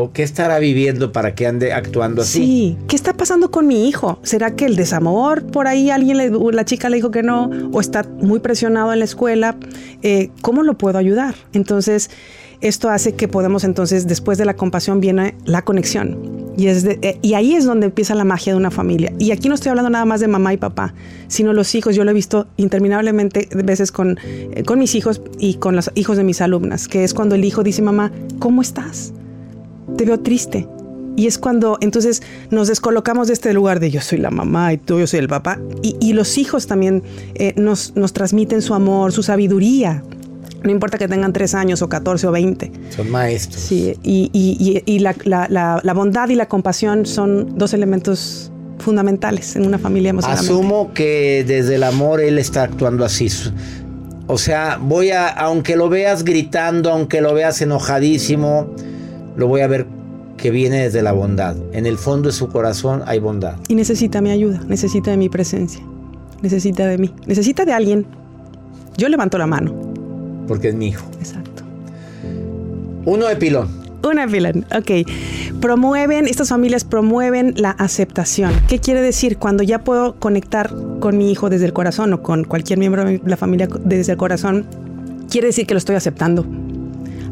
¿O 0.00 0.12
qué 0.12 0.22
estará 0.22 0.60
viviendo 0.60 1.10
para 1.10 1.34
que 1.34 1.44
ande 1.46 1.72
actuando 1.72 2.22
así? 2.22 2.38
Sí, 2.38 2.78
¿qué 2.86 2.94
está 2.94 3.14
pasando 3.14 3.50
con 3.50 3.66
mi 3.66 3.88
hijo? 3.88 4.20
¿Será 4.22 4.54
que 4.54 4.64
el 4.64 4.76
desamor 4.76 5.44
por 5.46 5.66
ahí 5.66 5.90
alguien 5.90 6.16
le, 6.18 6.30
la 6.52 6.64
chica 6.64 6.88
le 6.88 6.96
dijo 6.96 7.10
que 7.10 7.24
no 7.24 7.50
o 7.72 7.80
está 7.80 8.04
muy 8.20 8.38
presionado 8.38 8.92
en 8.92 9.00
la 9.00 9.04
escuela? 9.04 9.56
Eh, 10.02 10.30
¿Cómo 10.40 10.62
lo 10.62 10.78
puedo 10.78 10.98
ayudar? 10.98 11.34
Entonces, 11.52 12.10
esto 12.60 12.90
hace 12.90 13.14
que 13.14 13.26
podemos 13.26 13.64
entonces, 13.64 14.06
después 14.06 14.38
de 14.38 14.44
la 14.44 14.54
compasión 14.54 15.00
viene 15.00 15.34
la 15.44 15.62
conexión. 15.62 16.16
Y, 16.56 16.68
es 16.68 16.84
de- 16.84 17.00
eh, 17.02 17.18
y 17.20 17.34
ahí 17.34 17.54
es 17.56 17.64
donde 17.64 17.86
empieza 17.86 18.14
la 18.14 18.24
magia 18.24 18.52
de 18.52 18.56
una 18.56 18.70
familia. 18.70 19.12
Y 19.18 19.32
aquí 19.32 19.48
no 19.48 19.56
estoy 19.56 19.70
hablando 19.70 19.90
nada 19.90 20.04
más 20.04 20.20
de 20.20 20.28
mamá 20.28 20.52
y 20.52 20.58
papá, 20.58 20.94
sino 21.26 21.52
los 21.52 21.74
hijos. 21.74 21.96
Yo 21.96 22.04
lo 22.04 22.12
he 22.12 22.14
visto 22.14 22.46
interminablemente 22.56 23.48
veces 23.64 23.90
con, 23.90 24.16
eh, 24.24 24.62
con 24.64 24.78
mis 24.78 24.94
hijos 24.94 25.22
y 25.40 25.54
con 25.54 25.74
los 25.74 25.90
hijos 25.96 26.16
de 26.16 26.22
mis 26.22 26.40
alumnas, 26.40 26.86
que 26.86 27.02
es 27.02 27.14
cuando 27.14 27.34
el 27.34 27.44
hijo 27.44 27.64
dice, 27.64 27.82
mamá, 27.82 28.12
¿cómo 28.38 28.62
estás? 28.62 29.12
Te 29.98 30.06
veo 30.06 30.18
triste. 30.20 30.66
Y 31.16 31.26
es 31.26 31.36
cuando 31.36 31.76
entonces 31.80 32.22
nos 32.50 32.68
descolocamos 32.68 33.26
de 33.26 33.32
este 33.34 33.52
lugar 33.52 33.80
de 33.80 33.90
yo 33.90 34.00
soy 34.00 34.18
la 34.18 34.30
mamá 34.30 34.72
y 34.72 34.78
tú 34.78 34.98
yo 35.00 35.06
soy 35.08 35.18
el 35.18 35.28
papá. 35.28 35.58
Y, 35.82 35.96
y 36.00 36.12
los 36.12 36.38
hijos 36.38 36.66
también 36.68 37.02
eh, 37.34 37.52
nos, 37.56 37.94
nos 37.96 38.12
transmiten 38.12 38.62
su 38.62 38.72
amor, 38.72 39.10
su 39.12 39.22
sabiduría. 39.24 40.02
No 40.62 40.70
importa 40.70 40.96
que 40.96 41.08
tengan 41.08 41.32
tres 41.32 41.54
años 41.54 41.82
o 41.82 41.88
14 41.88 42.26
o 42.28 42.30
20. 42.30 42.70
Son 42.90 43.10
maestros. 43.10 43.60
Sí, 43.60 43.94
y, 44.04 44.30
y- 44.32 44.82
y- 44.86 44.98
la, 45.00 45.14
la- 45.24 45.46
la- 45.48 45.80
la 45.82 45.92
bondad 45.94 46.28
y 46.28 46.36
la 46.36 46.46
compasión 46.46 47.04
son 47.04 47.58
dos 47.58 47.74
elementos 47.74 48.52
fundamentales 48.78 49.56
en 49.56 49.66
una 49.66 49.78
familia 49.78 50.10
emocionalmente. 50.10 50.52
Asumo 50.52 50.92
que 50.94 51.44
desde 51.46 51.74
el 51.76 51.82
amor 51.82 52.20
él 52.20 52.38
está 52.38 52.62
actuando 52.62 53.04
así. 53.04 53.28
O 54.28 54.38
sea, 54.38 54.78
voy 54.80 55.10
a, 55.10 55.28
aunque 55.28 55.74
lo 55.76 55.88
veas 55.88 56.22
gritando, 56.24 56.90
aunque 56.92 57.20
lo 57.20 57.34
veas 57.34 57.60
enojadísimo, 57.60 58.68
lo 59.38 59.46
voy 59.46 59.60
a 59.62 59.68
ver 59.68 59.86
que 60.36 60.50
viene 60.50 60.82
desde 60.82 61.00
la 61.00 61.12
bondad. 61.12 61.56
En 61.72 61.86
el 61.86 61.96
fondo 61.96 62.28
de 62.28 62.32
su 62.32 62.48
corazón 62.48 63.02
hay 63.06 63.20
bondad. 63.20 63.54
Y 63.68 63.76
necesita 63.76 64.20
mi 64.20 64.30
ayuda, 64.30 64.60
necesita 64.66 65.12
de 65.12 65.16
mi 65.16 65.28
presencia, 65.28 65.80
necesita 66.42 66.86
de 66.86 66.98
mí, 66.98 67.14
necesita 67.24 67.64
de 67.64 67.72
alguien. 67.72 68.06
Yo 68.96 69.08
levanto 69.08 69.38
la 69.38 69.46
mano. 69.46 69.72
Porque 70.48 70.68
es 70.68 70.74
mi 70.74 70.88
hijo. 70.88 71.06
Exacto. 71.20 71.62
Uno 73.04 73.26
de 73.26 73.36
pilón. 73.36 73.68
Una 74.02 74.26
pilón, 74.26 74.66
ok. 74.76 75.08
Promueven, 75.60 76.26
estas 76.26 76.48
familias 76.48 76.82
promueven 76.84 77.54
la 77.56 77.70
aceptación. 77.70 78.52
¿Qué 78.68 78.80
quiere 78.80 79.02
decir? 79.02 79.38
Cuando 79.38 79.62
ya 79.62 79.84
puedo 79.84 80.16
conectar 80.16 80.74
con 80.98 81.16
mi 81.16 81.30
hijo 81.30 81.48
desde 81.48 81.66
el 81.66 81.72
corazón 81.72 82.12
o 82.12 82.22
con 82.22 82.42
cualquier 82.42 82.80
miembro 82.80 83.04
de 83.04 83.20
la 83.24 83.36
familia 83.36 83.68
desde 83.84 84.12
el 84.12 84.18
corazón, 84.18 84.66
quiere 85.30 85.48
decir 85.48 85.66
que 85.66 85.74
lo 85.74 85.78
estoy 85.78 85.94
aceptando 85.94 86.44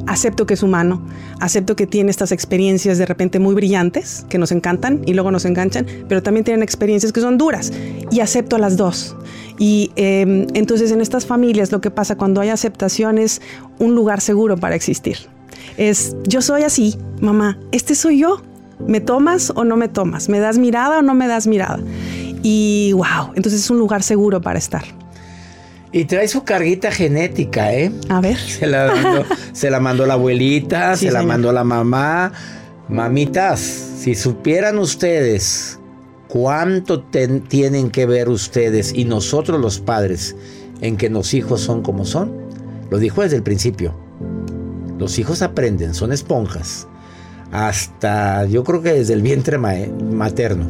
acepto 0.06 0.46
que 0.46 0.54
es 0.54 0.62
humano, 0.62 1.02
acepto 1.40 1.76
que 1.76 1.86
tiene 1.86 2.10
estas 2.10 2.32
experiencias 2.32 2.98
de 2.98 3.06
repente 3.06 3.38
muy 3.38 3.54
brillantes, 3.54 4.24
que 4.28 4.38
nos 4.38 4.52
encantan 4.52 5.02
y 5.06 5.14
luego 5.14 5.30
nos 5.30 5.44
enganchan, 5.44 5.86
pero 6.08 6.22
también 6.22 6.44
tienen 6.44 6.62
experiencias 6.62 7.12
que 7.12 7.20
son 7.20 7.38
duras 7.38 7.72
y 8.10 8.20
acepto 8.20 8.58
las 8.58 8.76
dos. 8.76 9.16
Y 9.58 9.90
em, 9.96 10.46
entonces 10.54 10.92
en 10.92 11.00
estas 11.00 11.26
familias 11.26 11.72
lo 11.72 11.80
que 11.80 11.90
pasa 11.90 12.16
cuando 12.16 12.40
hay 12.40 12.50
aceptación 12.50 13.18
es 13.18 13.40
un 13.78 13.94
lugar 13.94 14.20
seguro 14.20 14.56
para 14.56 14.74
existir. 14.74 15.16
Es, 15.76 16.16
yo 16.24 16.42
soy 16.42 16.62
así, 16.62 16.96
mamá, 17.20 17.58
este 17.72 17.94
soy 17.94 18.20
yo. 18.20 18.42
¿Me 18.86 19.00
tomas 19.00 19.52
o 19.56 19.64
no 19.64 19.76
me 19.76 19.88
tomas? 19.88 20.28
¿Me 20.28 20.38
das 20.38 20.58
mirada 20.58 20.98
o 20.98 21.02
no 21.02 21.14
me 21.14 21.26
das 21.26 21.46
mirada? 21.46 21.80
Y 22.42 22.92
wow, 22.92 23.32
entonces 23.34 23.62
es 23.62 23.70
un 23.70 23.78
lugar 23.78 24.02
seguro 24.02 24.42
para 24.42 24.58
estar. 24.58 24.84
Y 25.92 26.04
trae 26.04 26.28
su 26.28 26.44
carguita 26.44 26.90
genética, 26.90 27.72
¿eh? 27.72 27.92
A 28.08 28.20
ver. 28.20 28.36
Se 28.58 28.66
la 28.66 28.88
mandó, 28.88 29.24
se 29.52 29.70
la, 29.70 29.80
mandó 29.80 30.06
la 30.06 30.14
abuelita, 30.14 30.96
se 30.96 31.10
la 31.10 31.22
mandó 31.22 31.52
la 31.52 31.64
mamá. 31.64 32.32
Mamitas, 32.88 33.60
si 33.60 34.14
supieran 34.14 34.78
ustedes 34.78 35.78
cuánto 36.28 37.02
tienen 37.02 37.90
que 37.90 38.06
ver 38.06 38.28
ustedes 38.28 38.92
y 38.94 39.04
nosotros 39.04 39.60
los 39.60 39.80
padres 39.80 40.36
en 40.80 40.96
que 40.96 41.08
los 41.08 41.34
hijos 41.34 41.60
son 41.60 41.82
como 41.82 42.04
son, 42.04 42.32
lo 42.90 42.98
dijo 42.98 43.22
desde 43.22 43.36
el 43.36 43.42
principio. 43.42 43.94
Los 44.98 45.18
hijos 45.18 45.42
aprenden, 45.42 45.94
son 45.94 46.12
esponjas. 46.12 46.86
Hasta 47.52 48.44
yo 48.46 48.64
creo 48.64 48.82
que 48.82 48.92
desde 48.92 49.14
el 49.14 49.22
vientre 49.22 49.58
materno. 49.58 50.66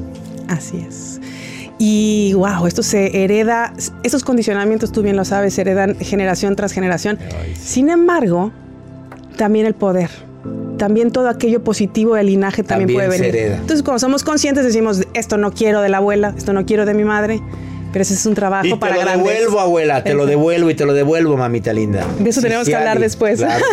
Así 0.49 0.85
es. 0.89 1.21
Y 1.79 2.33
wow, 2.35 2.67
esto 2.67 2.83
se 2.83 3.23
hereda, 3.23 3.73
esos 4.03 4.25
condicionamientos, 4.25 4.93
tú 4.93 5.03
bien 5.03 5.17
lo 5.17 5.25
sabes, 5.25 5.55
se 5.55 5.61
heredan 5.61 5.97
generación 5.97 6.57
tras 6.57 6.73
generación. 6.73 7.19
Sin 7.55 7.91
embargo, 7.91 8.51
también 9.37 9.67
el 9.67 9.75
poder, 9.75 10.09
también 10.79 11.11
todo 11.11 11.29
aquello 11.29 11.63
positivo 11.63 12.15
del 12.15 12.27
linaje 12.27 12.63
también, 12.63 12.93
puede 12.95 13.09
venir. 13.09 13.37
Entonces, 13.37 13.83
cuando 13.83 13.99
somos 13.99 14.25
conscientes, 14.25 14.65
decimos, 14.65 15.03
esto 15.13 15.37
no 15.37 15.53
quiero 15.53 15.83
de 15.83 15.91
la 15.91 15.99
abuela, 15.99 16.33
esto 16.37 16.55
no 16.55 16.65
quiero 16.65 16.87
de 16.87 16.95
mi 16.95 17.05
madre, 17.05 17.43
pero 17.97 18.03
ese 18.03 18.13
es 18.13 18.27
un 18.27 18.35
trabajo 18.35 18.67
y 18.67 18.75
para 18.75 18.95
te 18.95 19.05
lo 19.07 19.11
devuelvo, 19.11 19.59
abuela, 19.59 20.05
te 20.05 20.13
lo 20.13 20.27
devuelvo 20.27 20.69
y 20.69 20.75
te 20.75 20.85
lo 20.85 20.93
devuelvo, 20.93 21.39
mamita 21.39 21.73
linda. 21.73 22.07
De 22.19 22.29
eso 22.29 22.43
tenemos 22.43 22.69
que 22.69 22.77
hablar 22.77 23.01
después. 23.01 23.39
Claro. 23.39 23.65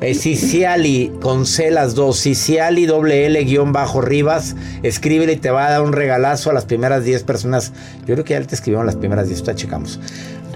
Ciciali, 0.14 1.12
con 1.20 1.44
C 1.44 1.70
las 1.70 1.94
dos, 1.94 2.22
Ciciali 2.22 2.86
doble 2.86 3.26
L 3.26 3.44
guion 3.44 3.74
bajo 3.74 4.00
Rivas, 4.00 4.56
escríbele 4.82 5.34
y 5.34 5.36
te 5.36 5.50
va 5.50 5.66
a 5.66 5.70
dar 5.72 5.82
un 5.82 5.92
regalazo 5.92 6.48
a 6.48 6.54
las 6.54 6.64
primeras 6.64 7.04
10 7.04 7.22
personas. 7.24 7.74
Yo 8.06 8.14
creo 8.14 8.24
que 8.24 8.32
ya 8.32 8.40
te 8.40 8.54
escribieron 8.54 8.86
las 8.86 8.96
primeras 8.96 9.26
10, 9.26 9.40
ahorita 9.40 9.54
checamos. 9.56 10.00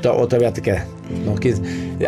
O 0.03 0.27
todavía 0.27 0.55
te 0.55 0.63
queda. 0.63 0.87
¿no? 1.27 1.35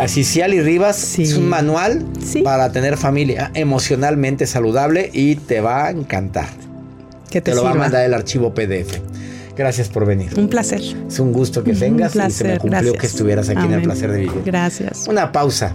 A 0.01 0.09
Ciciali 0.09 0.63
Rivas 0.63 1.19
es 1.19 1.37
un 1.37 1.47
manual 1.47 2.07
para 2.43 2.73
tener 2.73 2.97
familia 2.97 3.51
emocionalmente 3.53 4.47
saludable 4.47 5.11
y 5.13 5.37
te 5.37 5.61
va 5.61 5.89
a 5.89 5.91
encantar. 5.91 6.49
Que 7.29 7.43
te, 7.43 7.51
te 7.51 7.55
lo 7.55 7.65
va 7.65 7.73
a 7.73 7.75
mandar 7.75 8.03
el 8.03 8.15
archivo 8.15 8.55
PDF. 8.55 8.99
Gracias 9.57 9.89
por 9.89 10.07
venir. 10.07 10.33
Un 10.39 10.49
placer. 10.49 10.81
Es 10.81 11.19
un 11.19 11.33
gusto 11.33 11.63
que 11.63 11.73
vengas 11.73 12.15
un 12.15 12.27
y 12.27 12.31
se 12.31 12.45
me 12.45 12.59
cumplió 12.59 12.93
que 12.95 13.07
estuvieras 13.07 13.49
aquí 13.49 13.65
en 13.65 13.73
el 13.73 13.83
placer 13.83 14.11
de 14.11 14.21
vivir. 14.21 14.43
Gracias. 14.45 15.07
Una 15.09 15.31
pausa. 15.31 15.75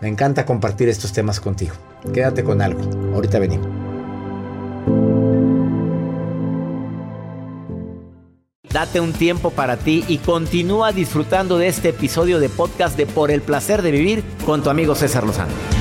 Me 0.00 0.08
encanta 0.08 0.46
compartir 0.46 0.88
estos 0.88 1.12
temas 1.12 1.40
contigo. 1.40 1.74
Quédate 2.12 2.44
con 2.44 2.62
algo. 2.62 2.80
Ahorita 3.14 3.38
venimos. 3.38 3.66
Date 8.70 9.00
un 9.00 9.12
tiempo 9.12 9.50
para 9.50 9.76
ti 9.76 10.04
y 10.06 10.18
continúa 10.18 10.92
disfrutando 10.92 11.58
de 11.58 11.68
este 11.68 11.88
episodio 11.88 12.38
de 12.38 12.48
podcast 12.48 12.96
de 12.96 13.06
Por 13.06 13.30
el 13.30 13.40
placer 13.40 13.82
de 13.82 13.90
vivir 13.90 14.22
con 14.44 14.62
tu 14.62 14.70
amigo 14.70 14.94
César 14.94 15.24
Lozano. 15.24 15.77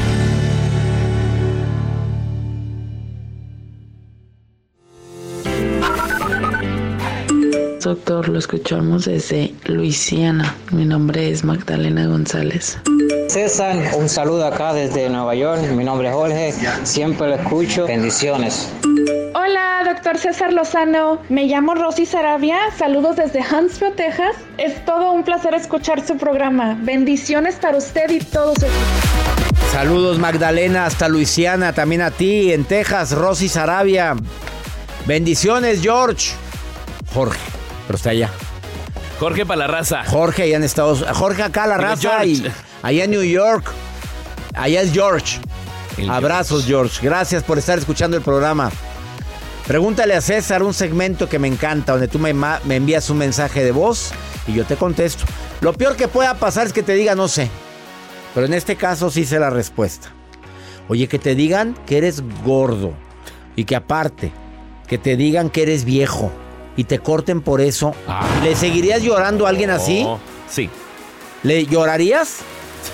Doctor, 7.87 8.27
lo 8.27 8.37
escuchamos 8.37 9.05
desde 9.05 9.53
Luisiana. 9.63 10.53
Mi 10.71 10.83
nombre 10.83 11.31
es 11.31 11.45
Magdalena 11.45 12.05
González. 12.05 12.77
César, 13.29 13.77
un 13.97 14.09
saludo 14.09 14.45
acá 14.45 14.73
desde 14.73 15.09
Nueva 15.09 15.33
York. 15.35 15.61
Mi 15.71 15.85
nombre 15.85 16.09
es 16.09 16.13
Jorge. 16.13 16.53
Siempre 16.83 17.29
lo 17.29 17.35
escucho. 17.35 17.87
Bendiciones. 17.87 18.69
Hola, 19.33 19.83
doctor 19.85 20.17
César 20.17 20.51
Lozano. 20.51 21.21
Me 21.29 21.45
llamo 21.45 21.75
Rosy 21.75 22.05
Sarabia. 22.05 22.57
Saludos 22.77 23.15
desde 23.15 23.39
Huntsville, 23.39 23.93
Texas. 23.95 24.35
Es 24.57 24.83
todo 24.83 25.13
un 25.13 25.23
placer 25.23 25.53
escuchar 25.53 26.05
su 26.05 26.17
programa. 26.17 26.77
Bendiciones 26.81 27.55
para 27.55 27.77
usted 27.77 28.09
y 28.09 28.19
todos 28.19 28.57
Saludos 29.71 30.19
Magdalena 30.19 30.87
hasta 30.87 31.07
Luisiana, 31.07 31.71
también 31.71 32.01
a 32.01 32.11
ti 32.11 32.51
en 32.51 32.65
Texas, 32.65 33.13
Rosy 33.13 33.47
Sarabia. 33.47 34.17
Bendiciones, 35.05 35.81
George. 35.81 36.33
Jorge 37.13 37.56
pero 37.87 37.97
está 37.97 38.11
allá. 38.11 38.29
Jorge 39.19 39.45
para 39.45 39.59
la 39.59 39.67
raza. 39.67 40.03
Jorge 40.05 40.43
allá 40.43 40.57
en 40.57 40.63
Estados 40.63 40.99
Unidos. 40.99 41.17
Jorge 41.17 41.41
acá 41.41 41.65
la 41.65 41.77
raza 41.77 42.23
y 42.25 42.45
allá 42.83 43.03
en 43.05 43.11
New 43.11 43.23
York. 43.23 43.71
Allá 44.53 44.81
es 44.81 44.91
George. 44.91 45.39
Abrazos, 46.07 46.65
George. 46.65 46.99
Gracias 47.01 47.43
por 47.43 47.57
estar 47.57 47.79
escuchando 47.79 48.15
el 48.17 48.23
programa. 48.23 48.71
Pregúntale 49.65 50.13
a 50.13 50.21
César 50.21 50.61
un 50.61 50.73
segmento 50.73 51.27
que 51.27 51.39
me 51.39 51.47
encanta, 51.47 51.93
donde 51.93 52.07
tú 52.07 52.19
me, 52.19 52.33
me 52.33 52.75
envías 52.75 53.09
un 53.09 53.17
mensaje 53.17 53.63
de 53.63 53.71
voz 53.71 54.11
y 54.45 54.53
yo 54.53 54.65
te 54.65 54.75
contesto. 54.75 55.25
Lo 55.61 55.73
peor 55.73 55.95
que 55.95 56.07
pueda 56.07 56.35
pasar 56.35 56.67
es 56.67 56.73
que 56.73 56.83
te 56.83 56.93
diga 56.93 57.15
no 57.15 57.27
sé. 57.27 57.49
Pero 58.35 58.45
en 58.45 58.53
este 58.53 58.75
caso 58.75 59.09
sí 59.09 59.25
sé 59.25 59.39
la 59.39 59.49
respuesta. 59.49 60.09
Oye, 60.87 61.07
que 61.07 61.19
te 61.19 61.33
digan 61.33 61.75
que 61.85 61.97
eres 61.97 62.21
gordo. 62.45 62.93
Y 63.55 63.65
que 63.65 63.75
aparte, 63.75 64.31
que 64.87 64.99
te 64.99 65.17
digan 65.17 65.49
que 65.49 65.63
eres 65.63 65.83
viejo 65.83 66.31
y 66.77 66.85
te 66.85 66.99
corten 66.99 67.41
por 67.41 67.59
eso, 67.59 67.93
Ah. 68.07 68.25
¿le 68.43 68.55
seguirías 68.55 69.01
llorando 69.01 69.45
a 69.45 69.49
alguien 69.49 69.69
así? 69.71 70.03
No, 70.03 70.19
Sí. 70.49 70.69
¿Le 71.43 71.65
llorarías? 71.65 72.37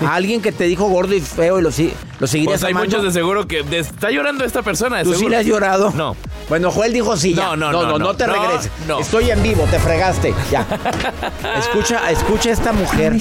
A 0.05 0.15
alguien 0.15 0.41
que 0.41 0.51
te 0.51 0.63
dijo 0.63 0.87
gordo 0.87 1.13
y 1.13 1.21
feo 1.21 1.59
y 1.59 1.61
lo, 1.61 1.71
si- 1.71 1.93
lo 2.23 2.27
seguirías 2.27 2.61
Pues 2.61 2.63
hay 2.63 2.71
amando? 2.71 2.87
muchos 2.97 3.03
de 3.03 3.19
seguro 3.19 3.47
que 3.47 3.63
de- 3.63 3.79
está 3.79 4.09
llorando 4.09 4.45
esta 4.45 4.61
persona. 4.61 4.97
de 4.99 5.03
¿Tú 5.03 5.09
sí 5.09 5.15
seguro. 5.17 5.29
le 5.31 5.37
has 5.37 5.45
llorado? 5.45 5.91
No. 5.95 6.15
Bueno, 6.47 6.71
Joel 6.71 6.93
dijo 6.93 7.17
sí. 7.17 7.33
ya. 7.33 7.47
No, 7.47 7.55
no, 7.57 7.71
no, 7.71 7.81
no, 7.83 7.87
no, 7.91 7.97
no. 7.99 8.13
te 8.15 8.27
No, 8.27 8.33
regreses. 8.33 8.71
no. 8.87 8.99
Estoy 8.99 9.29
en 9.31 9.43
vivo, 9.43 9.63
te 9.69 9.77
fregaste. 9.79 10.33
Ya. 10.51 10.65
escucha, 11.59 12.09
escucha 12.11 12.49
a 12.49 12.53
esta 12.53 12.71
mujer. 12.73 13.17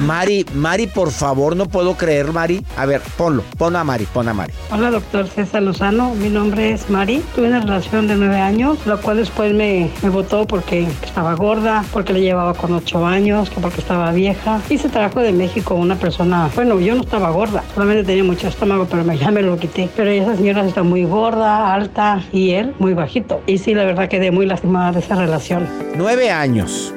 Mari, 0.00 0.44
Mari, 0.54 0.86
por 0.88 1.10
favor, 1.10 1.56
no 1.56 1.66
puedo 1.66 1.96
creer, 1.96 2.32
Mari. 2.32 2.64
A 2.76 2.86
ver, 2.86 3.00
ponlo, 3.16 3.42
pon 3.58 3.76
a 3.76 3.84
Mari, 3.84 4.06
pon 4.12 4.28
a 4.28 4.34
Mari. 4.34 4.52
Hola, 4.70 4.90
doctor 4.90 5.28
César 5.28 5.62
Lozano. 5.62 6.14
Mi 6.14 6.28
nombre 6.28 6.72
es 6.72 6.88
Mari. 6.90 7.22
Tuve 7.34 7.48
una 7.48 7.60
relación 7.60 8.06
de 8.08 8.16
nueve 8.16 8.40
años, 8.40 8.78
la 8.86 8.96
cual 8.96 9.18
después 9.18 9.52
me, 9.54 9.90
me 10.02 10.08
votó 10.08 10.46
porque 10.46 10.86
estaba 11.04 11.34
gorda, 11.34 11.84
porque 11.92 12.12
le 12.12 12.20
llevaba 12.22 12.54
con 12.54 12.72
ocho 12.74 13.06
años, 13.06 13.50
que 13.50 13.60
porque 13.60 13.80
estaba 13.80 14.10
vieja. 14.12 14.60
Y 14.68 14.78
se 14.78 14.88
trajo 14.88 15.20
de 15.20 15.32
México 15.32 15.74
una 15.74 15.96
persona. 15.96 16.50
Bueno, 16.54 16.80
yo 16.80 16.94
no 16.94 17.02
estaba 17.02 17.30
gorda, 17.30 17.62
solamente 17.74 18.04
tenía 18.04 18.15
mucho 18.22 18.48
estómago, 18.48 18.86
pero 18.90 19.04
me, 19.04 19.18
ya 19.18 19.30
me 19.30 19.42
lo 19.42 19.58
quité. 19.58 19.88
Pero 19.96 20.10
esa 20.10 20.36
señora 20.36 20.66
está 20.66 20.82
muy 20.82 21.04
gorda, 21.04 21.72
alta 21.72 22.22
y 22.32 22.52
él 22.52 22.74
muy 22.78 22.94
bajito. 22.94 23.42
Y 23.46 23.58
sí, 23.58 23.74
la 23.74 23.84
verdad 23.84 24.08
quedé 24.08 24.30
muy 24.30 24.46
lastimada 24.46 24.92
de 24.92 25.00
esa 25.00 25.14
relación. 25.16 25.68
Nueve 25.96 26.30
años. 26.30 26.92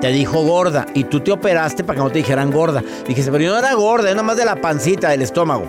Te 0.00 0.08
dijo 0.08 0.42
gorda 0.42 0.84
y 0.92 1.04
tú 1.04 1.20
te 1.20 1.32
operaste 1.32 1.82
para 1.82 1.96
que 1.96 2.04
no 2.04 2.10
te 2.10 2.18
dijeran 2.18 2.50
gorda. 2.50 2.82
Dijiste, 3.06 3.30
pero 3.30 3.42
yo 3.42 3.52
no 3.52 3.58
era 3.58 3.72
gorda, 3.72 4.08
yo 4.08 4.14
nada 4.14 4.26
más 4.26 4.36
de 4.36 4.44
la 4.44 4.56
pancita, 4.56 5.08
del 5.08 5.22
estómago. 5.22 5.64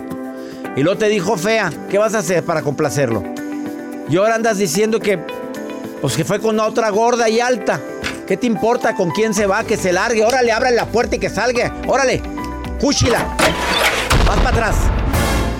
Y 0.76 0.82
luego 0.82 0.98
te 0.98 1.08
dijo 1.08 1.36
fea. 1.38 1.72
¿Qué 1.88 1.96
vas 1.96 2.14
a 2.14 2.18
hacer 2.18 2.44
para 2.44 2.60
complacerlo? 2.60 3.22
Y 4.10 4.16
ahora 4.18 4.34
andas 4.34 4.58
diciendo 4.58 5.00
que, 5.00 5.18
pues 6.00 6.16
que 6.16 6.24
fue 6.24 6.38
con 6.38 6.60
otra 6.60 6.90
gorda 6.90 7.28
y 7.30 7.40
alta. 7.40 7.80
¿Qué 8.26 8.36
te 8.36 8.46
importa 8.46 8.94
con 8.94 9.10
quién 9.10 9.32
se 9.32 9.46
va? 9.46 9.64
Que 9.64 9.76
se 9.76 9.92
largue. 9.92 10.24
Órale, 10.24 10.52
abre 10.52 10.70
la 10.72 10.86
puerta 10.86 11.16
y 11.16 11.18
que 11.18 11.30
salga. 11.30 11.74
Órale, 11.86 12.20
cúchila. 12.78 13.36
Vas 14.26 14.36
para 14.38 14.50
atrás. 14.50 14.76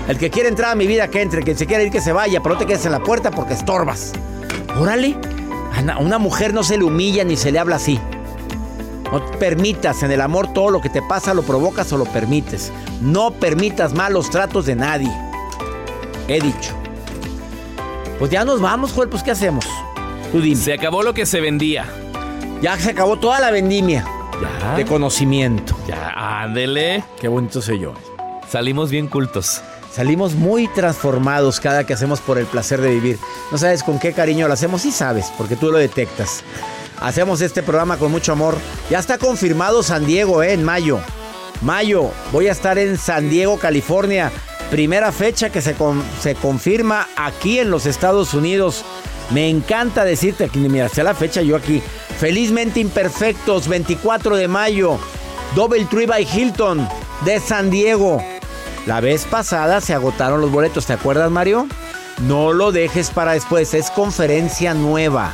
El 0.07 0.17
que 0.17 0.29
quiere 0.29 0.49
entrar 0.49 0.71
a 0.71 0.75
mi 0.75 0.87
vida, 0.87 1.07
que 1.09 1.21
entre. 1.21 1.39
El 1.39 1.45
que 1.45 1.55
se 1.55 1.65
quiere 1.65 1.85
ir, 1.85 1.91
que 1.91 2.01
se 2.01 2.11
vaya. 2.11 2.41
Pero 2.41 2.55
no 2.55 2.59
te 2.59 2.65
quedes 2.65 2.85
en 2.85 2.91
la 2.91 2.99
puerta 2.99 3.31
porque 3.31 3.53
estorbas. 3.53 4.13
Órale. 4.79 5.17
A 5.93 5.99
una 5.99 6.17
mujer 6.17 6.53
no 6.53 6.63
se 6.63 6.77
le 6.77 6.83
humilla 6.83 7.23
ni 7.23 7.37
se 7.37 7.51
le 7.51 7.59
habla 7.59 7.75
así. 7.75 7.99
No 9.11 9.23
permitas 9.39 10.03
en 10.03 10.11
el 10.11 10.19
amor 10.21 10.51
todo 10.51 10.69
lo 10.69 10.81
que 10.81 10.89
te 10.89 11.01
pasa, 11.01 11.33
lo 11.33 11.43
provocas 11.43 11.91
o 11.93 11.97
lo 11.97 12.05
permites. 12.05 12.71
No 12.99 13.31
permitas 13.31 13.93
malos 13.93 14.29
tratos 14.29 14.65
de 14.65 14.75
nadie. 14.75 15.11
He 16.27 16.41
dicho. 16.41 16.73
Pues 18.19 18.31
ya 18.31 18.43
nos 18.43 18.59
vamos, 18.59 18.91
Joel, 18.91 19.07
pues 19.09 19.23
¿qué 19.23 19.31
hacemos? 19.31 19.65
Tú 20.31 20.41
dime. 20.41 20.55
Se 20.57 20.73
acabó 20.73 21.03
lo 21.03 21.13
que 21.13 21.25
se 21.25 21.39
vendía. 21.39 21.85
Ya 22.61 22.77
se 22.77 22.89
acabó 22.89 23.17
toda 23.17 23.39
la 23.39 23.51
vendimia 23.51 24.03
Ya. 24.41 24.75
de 24.75 24.85
conocimiento. 24.85 25.77
Ya, 25.87 26.41
ándele. 26.43 27.03
Qué 27.21 27.27
bonito 27.27 27.61
soy 27.61 27.79
yo. 27.79 27.93
Salimos 28.49 28.89
bien 28.91 29.07
cultos. 29.07 29.61
Salimos 29.93 30.35
muy 30.35 30.67
transformados 30.67 31.59
cada 31.59 31.85
que 31.85 31.93
hacemos 31.93 32.19
por 32.19 32.37
el 32.37 32.45
placer 32.45 32.79
de 32.81 32.89
vivir. 32.91 33.17
No 33.51 33.57
sabes 33.57 33.83
con 33.83 33.99
qué 33.99 34.13
cariño 34.13 34.47
lo 34.47 34.53
hacemos, 34.53 34.81
sí 34.83 34.91
sabes, 34.91 35.31
porque 35.37 35.55
tú 35.55 35.71
lo 35.71 35.77
detectas. 35.77 36.43
Hacemos 37.01 37.41
este 37.41 37.63
programa 37.63 37.97
con 37.97 38.11
mucho 38.11 38.31
amor. 38.31 38.57
Ya 38.89 38.99
está 38.99 39.17
confirmado 39.17 39.83
San 39.83 40.05
Diego, 40.05 40.43
¿eh? 40.43 40.53
En 40.53 40.63
mayo. 40.63 40.99
Mayo, 41.61 42.11
voy 42.31 42.47
a 42.47 42.51
estar 42.51 42.77
en 42.77 42.97
San 42.97 43.29
Diego, 43.29 43.57
California. 43.57 44.31
Primera 44.69 45.11
fecha 45.11 45.49
que 45.49 45.61
se, 45.61 45.73
con- 45.73 46.03
se 46.21 46.35
confirma 46.35 47.07
aquí 47.15 47.59
en 47.59 47.71
los 47.71 47.85
Estados 47.85 48.33
Unidos. 48.33 48.83
Me 49.31 49.49
encanta 49.49 50.05
decirte 50.05 50.49
que, 50.49 50.59
mira, 50.59 50.89
sea 50.89 51.03
la 51.03 51.15
fecha 51.15 51.41
yo 51.41 51.55
aquí. 51.55 51.81
Felizmente 52.19 52.79
Imperfectos, 52.79 53.67
24 53.67 54.35
de 54.35 54.47
mayo. 54.47 54.99
Double 55.55 55.85
Tree 55.85 56.05
by 56.05 56.27
Hilton 56.31 56.87
de 57.25 57.39
San 57.39 57.69
Diego. 57.71 58.21
La 58.87 59.01
vez 59.01 59.25
pasada 59.25 59.81
se 59.81 59.93
agotaron 59.93 60.39
los 60.39 60.49
boletos, 60.49 60.85
¿te 60.85 60.93
acuerdas, 60.93 61.29
Mario? 61.29 61.67
No 62.25 62.53
lo 62.53 62.71
dejes 62.71 63.09
para 63.09 63.33
después, 63.33 63.73
es 63.73 63.91
conferencia 63.91 64.73
nueva, 64.73 65.33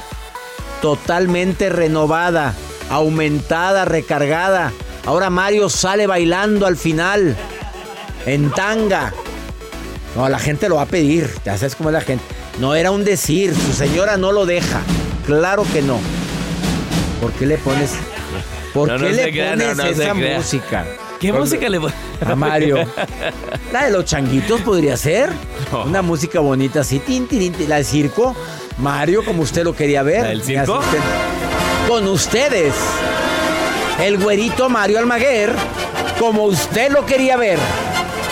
totalmente 0.81 1.69
renovada, 1.69 2.55
aumentada, 2.89 3.85
recargada. 3.85 4.73
Ahora 5.05 5.29
Mario 5.29 5.69
sale 5.69 6.07
bailando 6.07 6.65
al 6.65 6.77
final, 6.77 7.37
en 8.25 8.49
tanga. 8.49 9.13
No, 10.15 10.27
la 10.29 10.39
gente 10.39 10.67
lo 10.67 10.77
va 10.77 10.81
a 10.81 10.87
pedir, 10.87 11.29
ya 11.45 11.55
sabes 11.55 11.75
cómo 11.75 11.89
es 11.89 11.93
la 11.93 12.01
gente. 12.01 12.25
No 12.59 12.73
era 12.73 12.89
un 12.89 13.03
decir, 13.03 13.53
su 13.53 13.73
señora 13.73 14.17
no 14.17 14.31
lo 14.31 14.47
deja. 14.47 14.81
Claro 15.27 15.63
que 15.71 15.83
no. 15.83 15.99
¿Por 17.21 17.31
qué 17.33 17.45
le 17.45 17.59
pones, 17.59 17.91
por 18.73 18.87
No, 18.89 18.97
qué 18.97 19.03
no 19.03 19.09
le 19.09 19.31
crea, 19.31 19.51
pones 19.51 19.77
no, 19.77 19.83
esa 19.83 20.13
crea. 20.13 20.41
¿Qué 21.23 21.31
música 21.31 21.69
le 21.69 21.79
a 22.27 22.35
Mario. 22.35 22.85
La 23.71 23.85
de 23.85 23.91
los 23.91 24.03
changuitos 24.03 24.59
podría 24.59 24.97
ser. 24.97 25.31
Una 25.85 26.01
música 26.01 26.41
bonita 26.41 26.81
así. 26.81 26.99
Tin, 26.99 27.29
tin, 27.29 27.53
tin, 27.53 27.69
la 27.69 27.77
del 27.77 27.85
circo. 27.85 28.35
Mario, 28.77 29.23
como 29.23 29.43
usted 29.43 29.63
lo 29.63 29.73
quería 29.73 30.03
ver. 30.03 30.23
¿La 30.23 30.27
del 30.27 30.43
circo? 30.43 30.81
Con 31.87 32.09
ustedes. 32.09 32.73
El 34.01 34.17
güerito 34.17 34.67
Mario 34.67 34.99
Almaguer. 34.99 35.53
Como 36.19 36.43
usted 36.43 36.91
lo 36.91 37.05
quería 37.05 37.37
ver. 37.37 37.57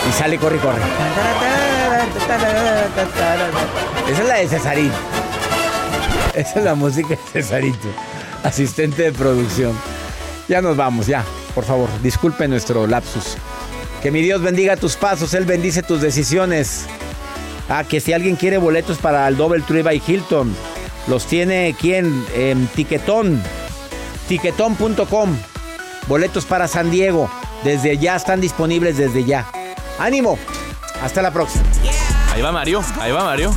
Y 0.06 0.12
sale, 0.12 0.36
corre, 0.36 0.58
corre. 0.58 0.82
Esa 4.10 4.22
es 4.22 4.28
la 4.28 4.34
de 4.34 4.48
Cesarín. 4.48 4.92
Esa 6.34 6.58
es 6.58 6.64
la 6.64 6.74
música 6.74 7.08
de 7.08 7.16
Cesarito. 7.32 7.88
Asistente 8.44 9.04
de 9.04 9.12
producción. 9.12 9.72
Ya 10.46 10.60
nos 10.60 10.76
vamos, 10.76 11.06
ya. 11.06 11.24
Por 11.54 11.64
favor, 11.64 11.88
disculpe 12.02 12.48
nuestro 12.48 12.86
lapsus. 12.86 13.36
Que 14.02 14.10
mi 14.10 14.22
Dios 14.22 14.42
bendiga 14.42 14.76
tus 14.76 14.96
pasos, 14.96 15.34
Él 15.34 15.44
bendice 15.44 15.82
tus 15.82 16.00
decisiones. 16.00 16.86
Ah, 17.68 17.84
que 17.84 18.00
si 18.00 18.12
alguien 18.12 18.36
quiere 18.36 18.58
boletos 18.58 18.98
para 18.98 19.26
el 19.28 19.36
Double 19.36 19.62
Tree 19.62 19.82
by 19.82 20.02
Hilton, 20.04 20.54
los 21.06 21.26
tiene 21.26 21.74
quien 21.78 22.24
en 22.34 22.66
Tiquetón, 22.68 23.42
tiquetón.com. 24.28 25.36
Boletos 26.08 26.44
para 26.44 26.66
San 26.66 26.90
Diego, 26.90 27.30
desde 27.64 27.96
ya 27.96 28.16
están 28.16 28.40
disponibles 28.40 28.96
desde 28.96 29.24
ya. 29.24 29.46
¡Ánimo! 29.98 30.38
Hasta 31.02 31.22
la 31.22 31.32
próxima. 31.32 31.64
Ahí 32.32 32.42
va 32.42 32.50
Mario, 32.50 32.82
ahí 33.00 33.12
va 33.12 33.24
Mario. 33.24 33.54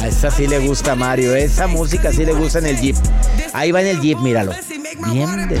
A 0.00 0.06
esa 0.06 0.30
sí 0.30 0.46
le 0.46 0.58
gusta 0.60 0.94
Mario, 0.94 1.34
esa 1.34 1.66
música 1.66 2.12
sí 2.12 2.24
le 2.24 2.34
gusta 2.34 2.58
en 2.58 2.66
el 2.66 2.80
Jeep. 2.80 2.96
Ahí 3.52 3.72
va 3.72 3.80
en 3.80 3.88
el 3.88 4.00
Jeep, 4.00 4.18
míralo. 4.20 4.52
Bien 5.10 5.48
de... 5.48 5.60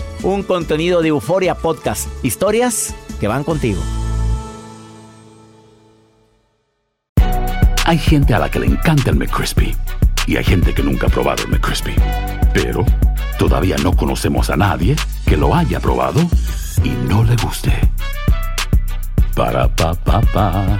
Un 0.23 0.43
contenido 0.43 1.01
de 1.01 1.07
Euforia 1.07 1.55
Podcast. 1.55 2.07
Historias 2.23 2.93
que 3.19 3.27
van 3.27 3.43
contigo. 3.43 3.81
Hay 7.85 7.97
gente 7.97 8.35
a 8.35 8.39
la 8.39 8.51
que 8.51 8.59
le 8.59 8.67
encanta 8.67 9.09
el 9.09 9.15
McCrispy 9.15 9.75
y 10.27 10.37
hay 10.37 10.43
gente 10.43 10.75
que 10.75 10.83
nunca 10.83 11.07
ha 11.07 11.09
probado 11.09 11.43
el 11.43 11.49
McCrispy. 11.49 11.95
Pero 12.53 12.85
todavía 13.39 13.77
no 13.77 13.93
conocemos 13.93 14.51
a 14.51 14.55
nadie 14.55 14.95
que 15.25 15.37
lo 15.37 15.55
haya 15.55 15.79
probado 15.79 16.21
y 16.83 16.89
no 17.09 17.23
le 17.23 17.35
guste. 17.37 17.73
Para 19.35 19.67
pa 19.75 19.95
pa 19.95 20.21
pa. 20.21 20.79